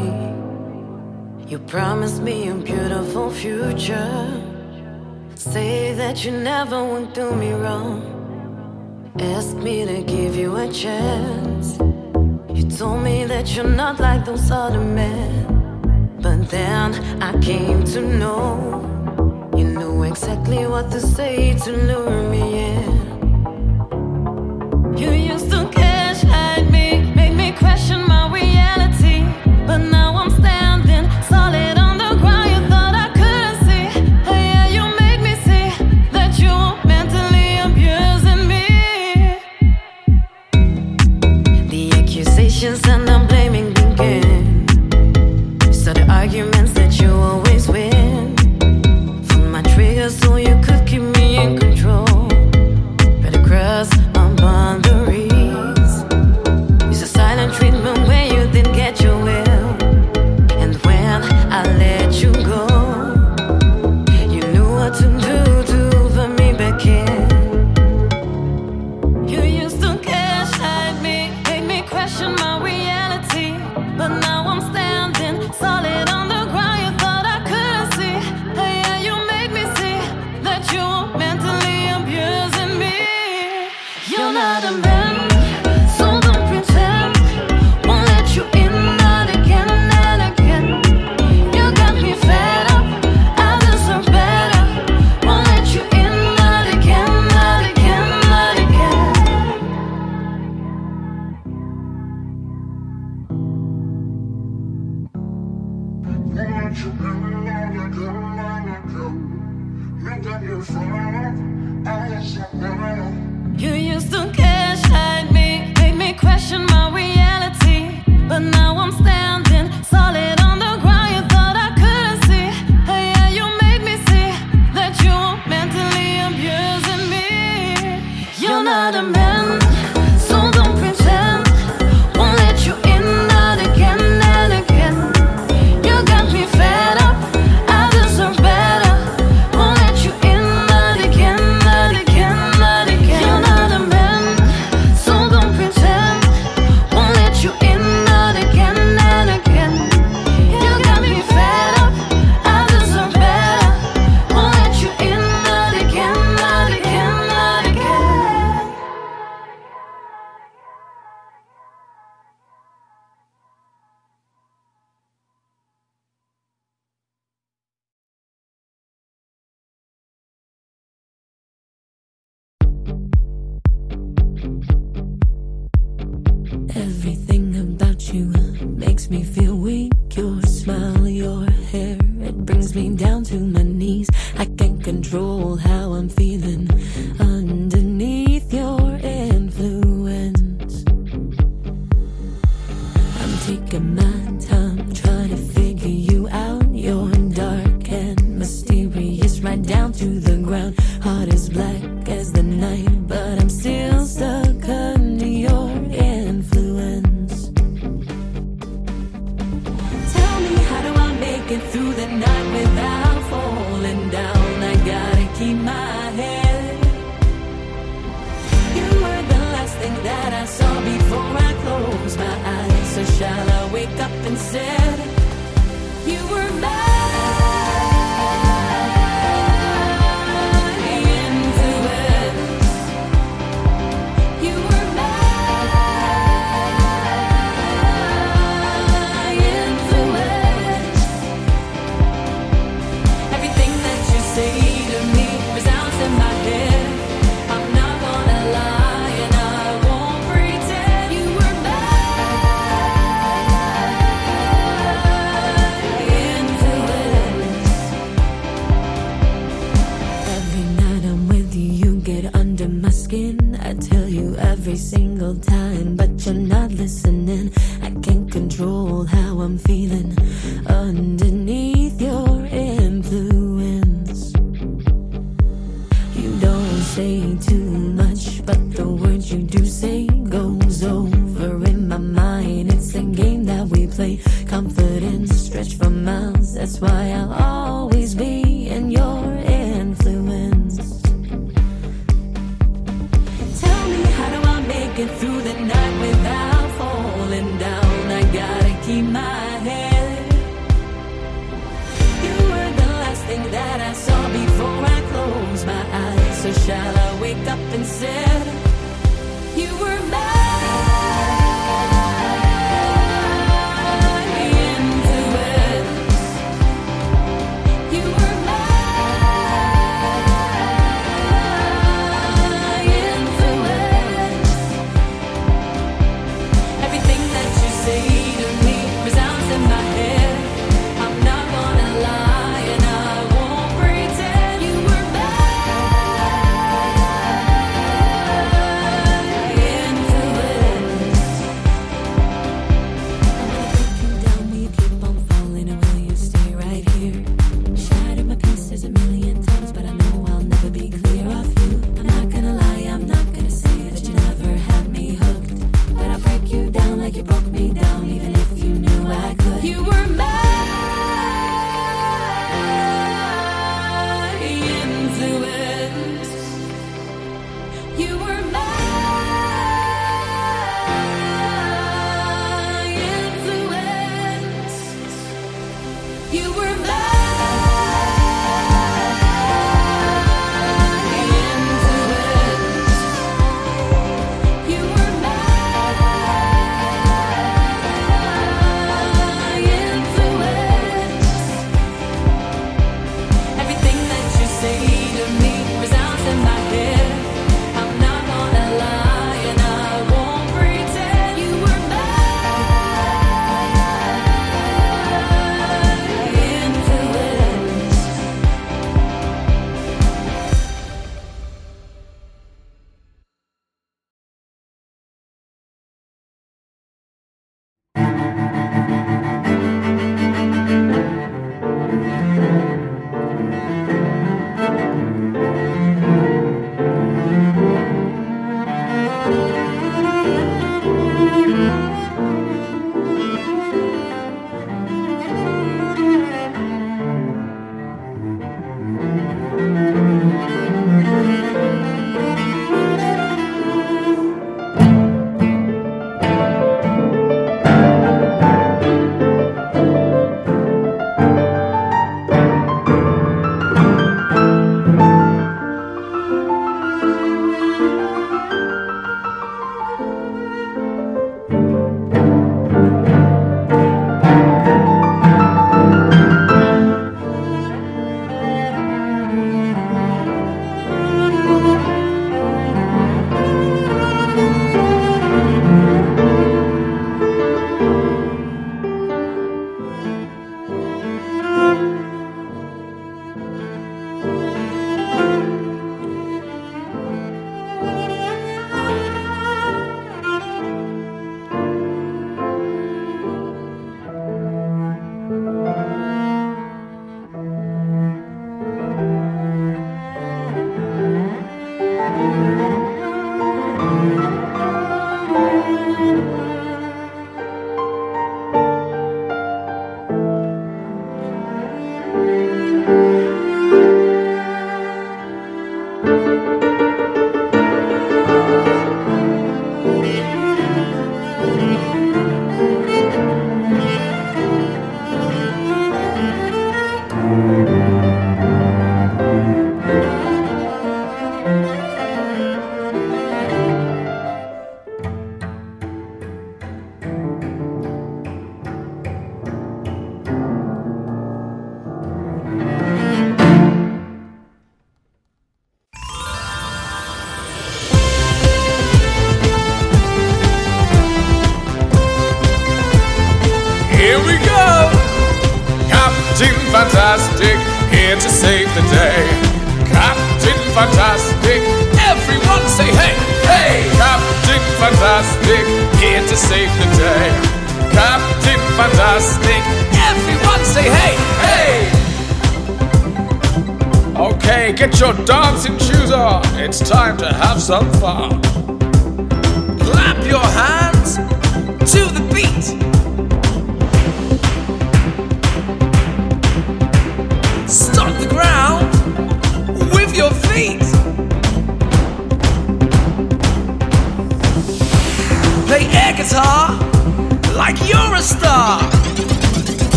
And 307.75 307.87
said, 307.87 308.52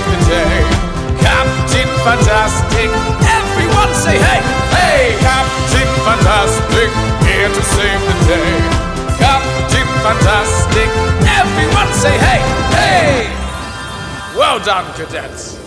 save 0.00 0.18
the 0.18 0.30
day. 0.30 0.62
Captain 1.20 1.88
Fantastic, 2.04 2.90
everyone 3.38 3.92
say 3.94 4.16
hey, 4.16 4.40
hey! 4.72 5.16
Captain 5.20 5.90
Fantastic, 6.04 6.90
here 7.26 7.48
to 7.48 7.62
save 7.62 8.00
the 8.08 8.16
day. 8.26 8.52
Captain 9.18 9.88
Fantastic, 10.02 10.88
everyone 11.38 11.92
say 11.92 12.16
hey, 12.18 12.40
hey! 12.76 14.36
Well 14.36 14.58
done, 14.64 14.86
cadets. 14.94 15.59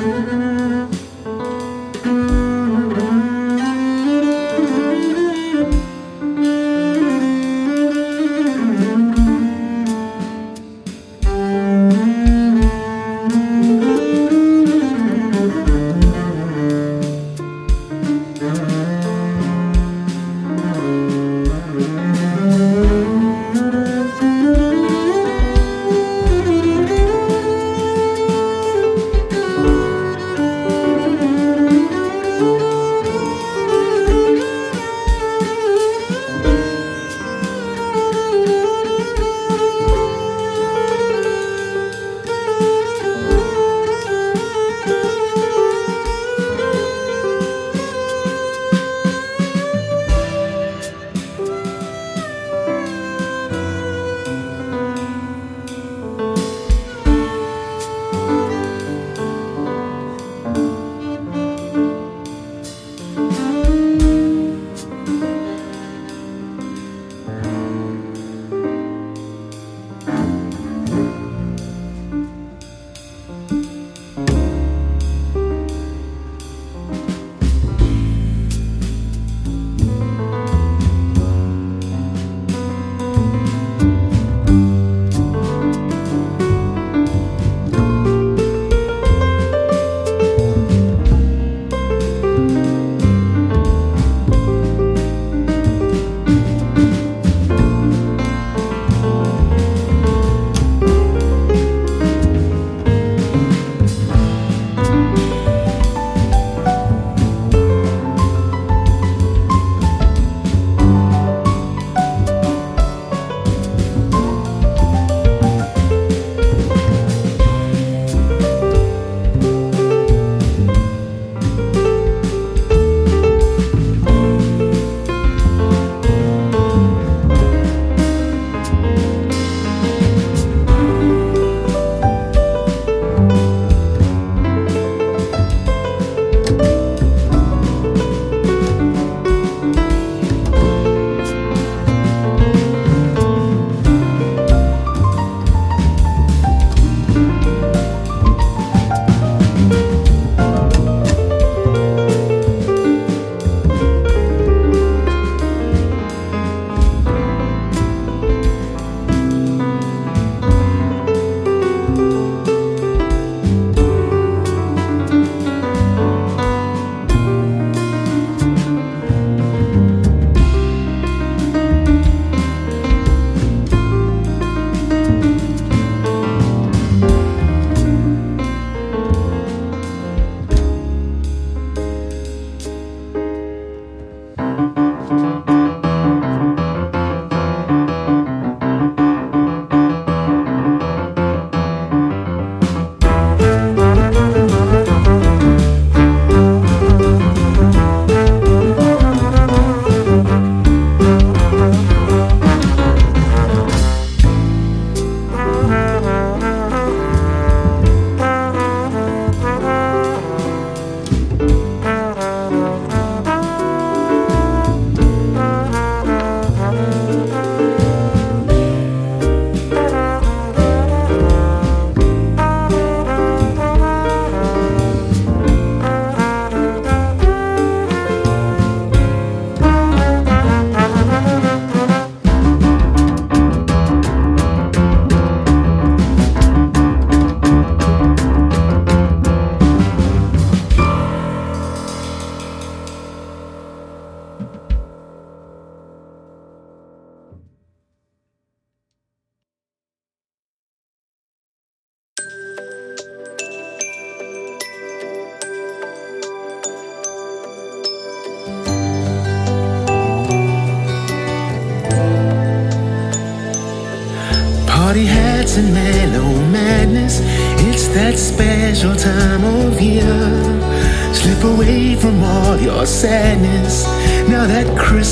Mm-hmm. 0.00 0.59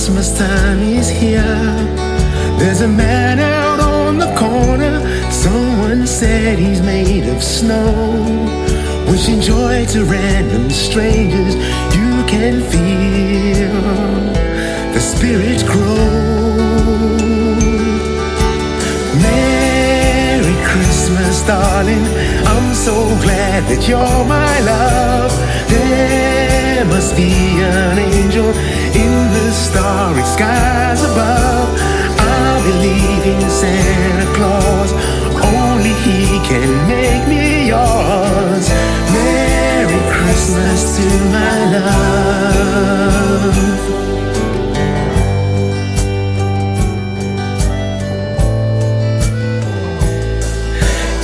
Christmas 0.09 0.39
time 0.39 0.79
is 0.79 1.11
here. 1.11 1.43
There's 2.59 2.81
a 2.81 2.89
man 2.89 3.39
out 3.41 3.79
on 3.79 4.17
the 4.17 4.35
corner. 4.39 5.05
Someone 5.31 6.07
said 6.07 6.59
he's 6.59 6.81
made 6.81 7.29
of 7.29 7.43
snow. 7.43 7.93
Wishing 9.11 9.39
joy 9.39 9.85
to 9.93 10.07
random 10.07 10.71
strangers. 10.71 11.57
You 11.95 12.25
can 12.25 12.63
feel 12.73 13.83
the 14.95 14.99
spirit 14.99 15.61
grow. 15.67 15.99
Merry 19.21 20.57
Christmas, 20.65 21.43
darling. 21.47 22.05
I'm 22.47 22.73
so 22.73 22.95
glad 23.21 23.65
that 23.69 23.87
you're 23.87 24.25
my 24.25 24.61
love. 24.61 25.33
There 25.69 26.87
must 26.87 27.15
be 27.15 27.61
an 27.61 27.99
angel 27.99 28.55
in 29.05 29.15
the 29.33 29.51
starry 29.53 30.25
skies 30.25 31.03
above. 31.03 31.69
I 32.19 32.61
believe 32.69 33.25
in 33.35 33.43
Santa 33.51 34.27
Claus. 34.37 34.91
Only 35.55 35.95
he 36.05 36.19
can 36.51 36.71
make 36.95 37.25
me 37.29 37.69
yours. 37.69 38.67
Merry 39.15 40.01
Christmas 40.15 40.81
to 40.97 41.07
my 41.37 41.57
love. 41.77 42.79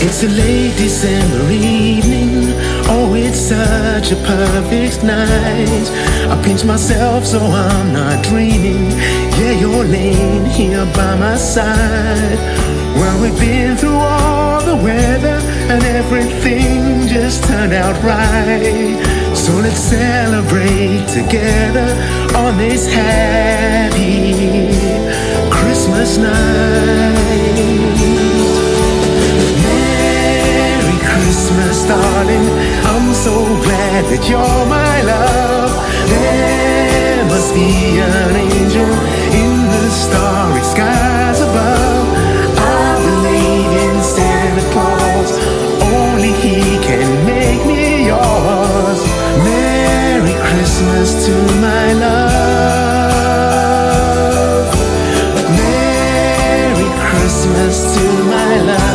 It's 0.06 0.22
a 0.22 0.28
late 0.28 0.76
December 0.76 1.50
evening. 1.50 2.73
Oh, 2.86 3.14
it's 3.14 3.38
such 3.38 4.12
a 4.12 4.16
perfect 4.16 5.02
night. 5.02 5.86
I 6.28 6.40
pinch 6.44 6.64
myself 6.64 7.24
so 7.24 7.40
I'm 7.40 7.92
not 7.92 8.22
dreaming. 8.24 8.90
Yeah, 9.38 9.52
you're 9.52 9.84
laying 9.84 10.44
here 10.46 10.84
by 10.94 11.16
my 11.16 11.36
side. 11.36 12.38
Well, 12.94 13.22
we've 13.22 13.38
been 13.40 13.76
through 13.76 13.96
all 13.96 14.60
the 14.62 14.76
weather 14.76 15.40
and 15.72 15.82
everything 15.82 17.08
just 17.08 17.44
turned 17.44 17.72
out 17.72 17.96
right. 18.04 18.96
So 19.34 19.52
let's 19.54 19.80
celebrate 19.80 21.08
together 21.08 21.88
on 22.36 22.58
this 22.58 22.86
happy 22.92 24.34
Christmas 25.50 26.18
night. 26.18 27.53
Darling. 31.86 32.46
I'm 32.92 33.12
so 33.12 33.44
glad 33.64 34.04
that 34.10 34.28
you're 34.28 34.66
my 34.66 35.02
love. 35.02 35.72
There 36.08 37.24
must 37.26 37.54
be 37.54 37.98
an 38.00 38.36
angel 38.36 38.90
in 39.42 39.68
the 39.68 39.90
starry 39.90 40.62
skies 40.62 41.40
above. 41.40 42.08
I 42.56 42.98
believe 43.06 43.72
in 43.86 44.02
Santa 44.02 44.64
Claus. 44.72 45.30
Only 45.92 46.32
he 46.32 46.78
can 46.80 47.24
make 47.26 47.62
me 47.66 48.06
yours. 48.06 49.00
Merry 49.44 50.34
Christmas 50.48 51.26
to 51.26 51.34
my 51.60 51.92
love. 52.04 52.24
Merry 55.60 56.88
Christmas 57.08 57.74
to 57.94 58.04
my 58.24 58.60
love. 58.60 58.93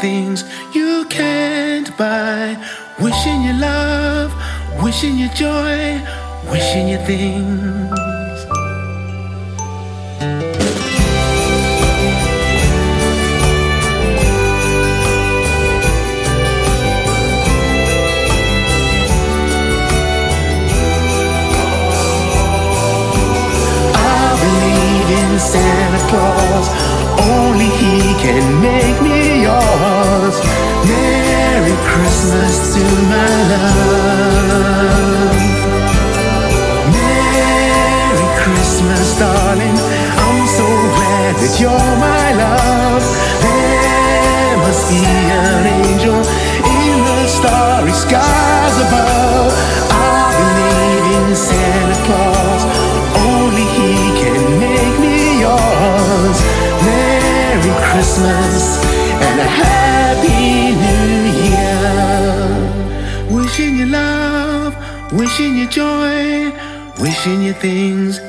Things 0.00 0.44
you 0.74 1.06
can't 1.08 1.96
buy. 1.96 2.56
Wishing 3.00 3.42
you 3.42 3.52
love, 3.60 4.32
wishing 4.82 5.16
you 5.16 5.28
joy, 5.30 6.00
wishing 6.50 6.88
you 6.88 6.98
things. 6.98 8.15
That 41.56 41.62
you're 41.62 41.96
my 41.96 42.32
love. 42.34 43.04
There 43.40 44.56
must 44.58 44.88
be 44.88 45.00
an 45.04 45.66
angel 45.66 46.16
in 46.16 46.96
the 47.04 47.26
starry 47.28 47.92
skies 47.92 48.76
above. 48.86 49.52
I 49.90 50.32
believe 50.36 51.06
in 51.16 51.36
Santa 51.36 51.98
Claus. 52.06 52.62
Only 53.16 53.64
he 53.76 53.92
can 54.20 54.40
make 54.60 54.96
me 55.00 55.40
yours. 55.40 56.38
Merry 56.84 57.72
Christmas 57.88 58.84
and 59.24 59.40
a 59.40 59.48
happy 59.48 60.76
new 60.84 61.16
year. 61.48 61.80
Wishing 63.30 63.76
you 63.76 63.86
love, 63.86 64.74
wishing 65.12 65.56
you 65.56 65.66
joy, 65.68 66.52
wishing 67.00 67.42
you 67.42 67.52
things 67.54 68.20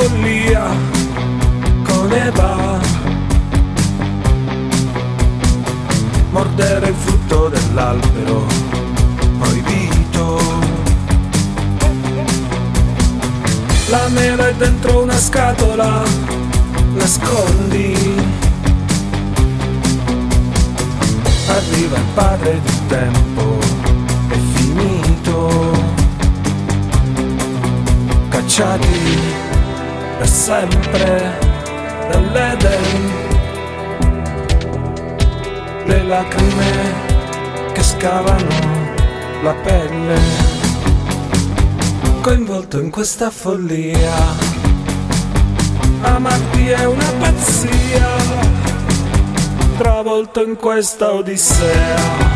follia 0.00 0.62
con 1.84 2.12
Eva. 2.12 2.78
Mordere 6.30 6.88
il 6.88 6.94
frutto 6.94 7.48
dell'albero 7.48 8.46
proibito. 9.38 10.40
La 13.88 14.08
mela 14.08 14.48
è 14.48 14.54
dentro 14.54 15.02
una 15.02 15.18
scatola, 15.18 16.02
nascondi. 16.94 17.94
Arriva 21.48 21.96
il 21.96 22.04
padre 22.14 22.60
del 22.62 22.86
tempo, 22.86 23.58
è 24.28 24.38
finito 24.54 25.72
cacciati 28.28 29.49
sempre 30.30 31.38
dall'Eden. 32.08 33.12
Le 35.84 36.02
lacrime 36.04 36.72
che 37.72 37.82
scavano 37.82 38.94
la 39.42 39.54
pelle, 39.54 40.18
coinvolto 42.20 42.78
in 42.78 42.90
questa 42.90 43.30
follia. 43.30 44.58
Amarti 46.02 46.68
è 46.68 46.84
una 46.84 47.12
pazzia, 47.18 48.08
travolto 49.78 50.42
in 50.42 50.56
questa 50.56 51.12
odissea. 51.12 52.29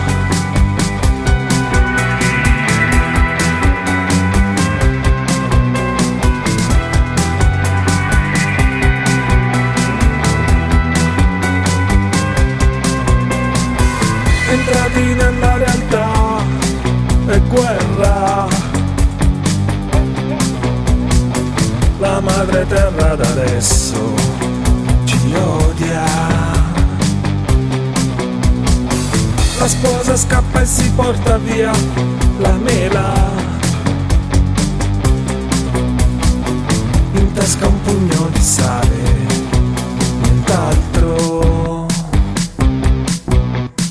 Adesso 23.35 24.15
ci 25.05 25.35
odia. 25.35 26.05
La 29.59 29.67
sposa 29.67 30.17
scappa 30.17 30.61
e 30.61 30.67
si 30.67 30.89
porta 30.91 31.39
via 31.39 31.73
la 32.39 32.53
mela. 32.53 33.33
In 37.15 37.33
tasca 37.33 37.67
un 37.67 37.81
pugno 37.83 38.29
di 38.33 38.41
sale, 38.41 39.03
nient'altro 40.21 41.87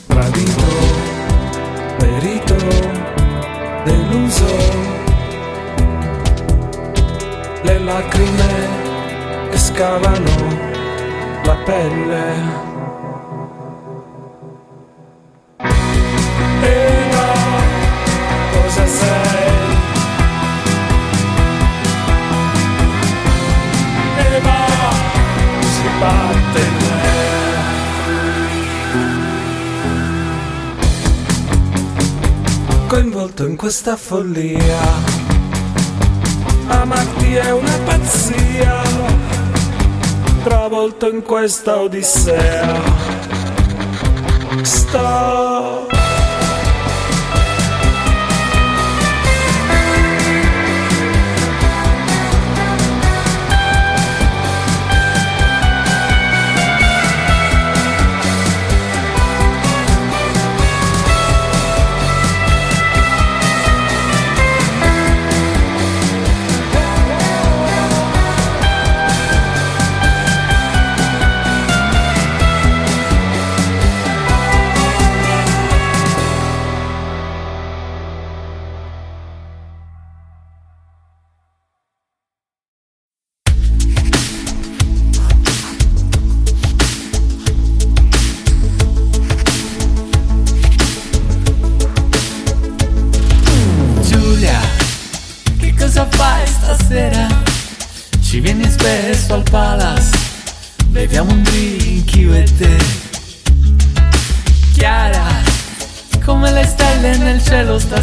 tradito, 0.08 0.66
perito, 1.98 2.56
deluso, 3.84 4.56
le 7.64 7.80
lacrime 7.80 8.43
scavano 9.74 10.36
la 11.46 11.56
pelle. 11.66 12.62
coinvolto 32.88 33.48
in 33.48 33.56
questa 33.56 33.98
follia. 33.98 34.82
Amarti 36.68 37.34
è 37.34 37.52
una 37.52 37.78
pazzia 37.86 38.93
travolto 40.84 41.10
in 41.10 41.22
questa 41.22 41.80
odissea. 41.80 42.82
Sto 44.64 45.53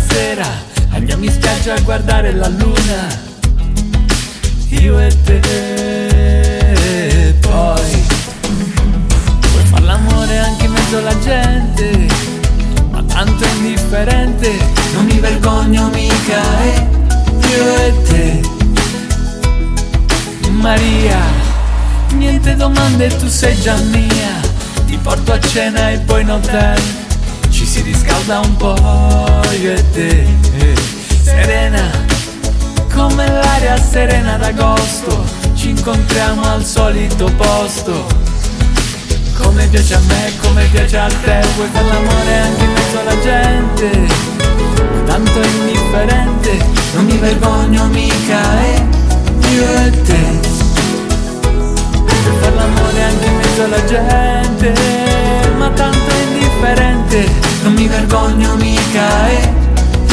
stasera. 0.01 0.47
Andiamo 0.90 1.24
in 1.24 1.31
spiaggia 1.31 1.74
a 1.74 1.81
guardare 1.81 2.32
la 2.32 2.48
luna. 2.48 3.28
Io 4.68 4.98
e 4.98 5.22
te. 5.24 6.28
Poi 7.40 8.05
Puoi 9.51 9.64
far 9.64 9.82
l'amore 9.82 10.39
anche 10.39 10.64
in 10.64 10.72
mezzo 10.72 10.98
alla 10.98 11.18
gente? 11.18 12.06
Ma 12.90 13.02
tanto 13.02 13.44
è 13.44 13.48
indifferente 13.56 14.52
Non 14.94 15.05
mi 15.06 15.18
vergogno 15.18 15.89
mica 15.89 16.62
eh. 16.62 16.86
Io 17.48 17.77
e 17.77 18.02
te. 18.05 18.40
Maria 20.51 21.18
Niente 22.12 22.55
domande, 22.55 23.09
tu 23.16 23.28
sei 23.28 23.60
già 23.60 23.77
mia. 23.77 24.40
Ti 24.86 24.97
porto 25.02 25.32
a 25.32 25.40
cena 25.40 25.90
e 25.90 25.98
poi 25.98 26.22
in 26.22 26.31
hotel 26.31 27.09
si 27.71 27.83
riscalda 27.83 28.41
un 28.41 28.57
po' 28.57 28.75
io 29.61 29.75
e 29.75 29.91
te. 29.93 30.27
Serena 31.23 31.89
Come 32.93 33.29
l'aria 33.29 33.77
serena 33.77 34.37
d'agosto 34.37 35.25
Ci 35.55 35.69
incontriamo 35.69 36.43
al 36.43 36.65
solito 36.65 37.31
posto. 37.37 38.07
Come 39.41 39.67
piace 39.69 39.95
a 39.95 40.01
me, 40.01 40.33
come 40.43 40.65
piace 40.73 40.99
a 40.99 41.07
te 41.07 41.41
Vuoi 41.55 41.69
fare 41.71 41.87
l'amore 41.87 42.39
anche 42.41 42.65
in 42.65 42.73
mezzo 42.73 42.99
alla 42.99 43.21
gente? 43.21 44.15
Tanto 45.07 45.41
indifferente 45.41 46.67
Non 46.95 47.05
mi 47.05 47.17
vergogno 47.19 47.87
mica, 47.87 48.65
eh 48.65 48.85
Io 49.53 49.87
e 49.87 50.03
te. 50.03 50.41
Per 52.05 52.35
far 52.41 52.53
l'amore 52.53 53.03
anche 53.03 53.27
in 53.27 53.37
mezzo 53.37 53.63
alla 53.63 53.85
gente 53.85 54.73
Ma 55.57 55.71
tanto 55.71 56.11
indifferente 56.27 57.40
mi 57.81 57.89
vergogno 57.89 58.57
mica 58.57 59.31
eh. 59.31 59.55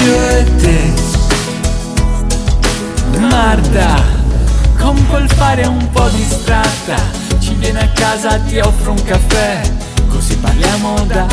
Io 0.02 0.30
e 0.30 0.46
te. 0.56 0.94
Marta 3.20 4.02
Con 4.78 5.06
quel 5.08 5.30
fare 5.32 5.66
un 5.66 5.90
po' 5.90 6.08
distratta 6.10 6.96
Ci 7.40 7.56
viene 7.56 7.82
a 7.82 7.90
casa, 7.90 8.40
ti 8.40 8.60
offro 8.60 8.92
un 8.92 9.04
caffè. 9.04 9.60
Così 10.08 10.38
parliamo 10.38 11.02
da 11.08 11.28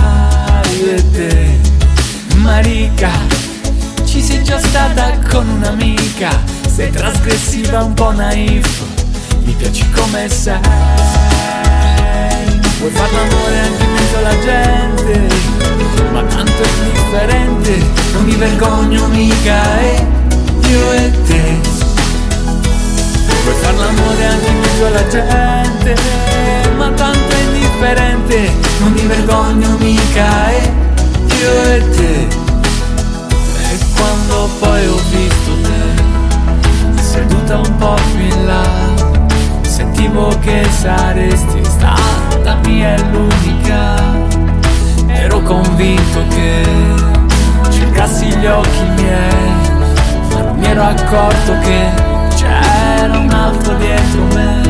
io 0.76 0.94
e 0.96 1.10
te. 1.12 1.60
Marica 2.38 3.10
Ci 4.04 4.20
sei 4.20 4.42
già 4.42 4.58
stata 4.58 5.16
con 5.30 5.48
un'amica. 5.48 6.30
Sei 6.66 6.90
trasgressiva, 6.90 7.84
un 7.84 7.94
po' 7.94 8.10
naif. 8.10 8.82
Mi 9.44 9.52
piaci 9.52 9.88
come 9.90 10.28
sei. 10.28 10.58
Vuoi 12.78 12.90
far 12.90 13.12
l'amore 13.12 13.58
anche 13.60 13.82
in 13.84 13.92
mezzo 13.92 14.18
alla 14.18 14.38
gente 14.40 15.53
Ma 16.14 16.22
tanto 16.22 16.62
è 16.62 16.68
indifferente 16.84 17.76
Non 18.12 18.22
mi 18.22 18.36
vergogno 18.36 19.08
mica 19.08 19.80
eh 19.80 20.06
Io 20.68 20.92
e 20.92 21.10
te. 21.26 21.60
Vuoi 23.42 23.54
far 23.56 23.74
l'amore 23.74 24.24
anche 24.24 24.46
in 24.46 24.58
mezzo 24.60 24.86
alla 24.86 25.06
gente 25.08 25.96
Ma 26.76 26.88
tanto 26.90 27.34
è 27.34 27.40
indifferente 27.40 28.52
Non 28.78 28.92
mi 28.92 29.06
vergogno 29.06 29.76
mica 29.78 30.50
eh 30.50 30.72
Io 31.40 31.62
e 31.64 31.90
te. 31.90 32.28
E 33.72 33.78
quando 33.96 34.48
poi 34.60 34.86
ho 34.86 35.00
visto 35.10 35.52
te 35.62 37.02
Seduta 37.02 37.56
un 37.56 37.76
po' 37.76 37.98
più 38.12 38.24
in 38.24 38.46
là 38.46 38.62
Sentivo 39.62 40.28
che 40.38 40.64
saresti 40.80 41.60
stata 41.64 42.54
mia 42.62 42.94
e 42.94 43.02
l'unica 43.10 44.13
ero 45.34 45.42
convinto 45.42 46.24
che 46.28 46.62
cercassi 47.70 48.26
gli 48.26 48.46
occhi 48.46 48.84
miei, 48.96 49.52
ma 50.30 50.40
non 50.42 50.56
mi 50.56 50.66
ero 50.66 50.82
accorto 50.82 51.58
che 51.60 51.90
c'era 52.36 53.18
un 53.18 53.30
altro 53.30 53.74
dietro 53.74 54.22
me. 54.32 54.62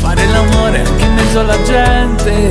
Fare 0.00 0.26
l'amore 0.26 0.80
anche 0.80 1.04
in 1.04 1.14
mezzo 1.14 1.40
alla 1.40 1.62
gente 1.62 2.50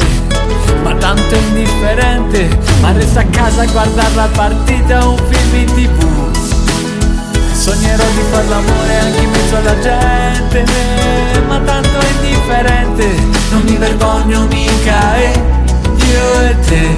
ma 0.83 0.95
tanto 0.95 1.35
indifferente 1.35 2.57
ma 2.79 2.91
resta 2.93 3.19
a 3.19 3.25
casa 3.25 3.63
a 3.63 3.65
guardare 3.65 4.15
la 4.15 4.29
partita 4.33 5.05
un 5.05 5.17
film 5.17 5.55
in 5.55 5.65
tv 5.65 6.30
Sognerò 7.91 8.09
di 8.11 8.23
far 8.31 8.47
l'amore 8.47 8.99
anche 8.99 9.19
in 9.19 9.29
mezzo 9.31 9.55
alla 9.57 9.79
gente. 9.79 10.63
Ma 11.47 11.59
tanto 11.59 11.99
è 11.99 12.07
indifferente 12.21 13.05
Non 13.49 13.61
mi 13.65 13.75
vergogno 13.75 14.45
mica 14.45 15.17
eh 15.17 15.33
Io 15.97 16.41
e 16.41 16.59
te. 16.61 16.97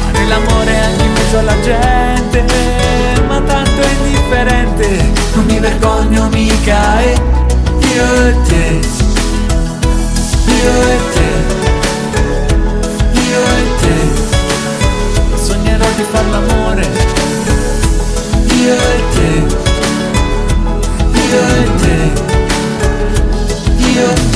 Fare 0.00 0.26
l'amore 0.26 0.78
anche 0.80 1.04
in 1.04 1.12
mezzo 1.12 1.38
alla 1.38 1.60
gente 1.60 2.44
Ma 3.28 3.40
tanto 3.42 3.80
è 3.80 3.88
indifferente 4.02 5.12
Non 5.34 5.44
mi 5.44 5.60
vergogno 5.60 6.28
mica 6.30 7.00
eh 7.02 7.22
Io 7.94 8.26
e 8.26 8.36
te. 8.48 8.80
Io 10.48 10.82
e 10.82 10.98
te. 11.14 11.30
Io 13.20 13.40
e 13.40 13.64
te. 13.80 15.44
Sognerò 15.44 15.86
di 15.94 16.04
far 16.10 16.24
l'amore 16.26 17.15
Io 18.66 18.74
e 18.74 18.76
te. 19.14 19.30
Io 21.22 21.40
e 21.54 21.66
te. 21.80 21.96
Io 23.92 24.08
Raggi 24.08 24.35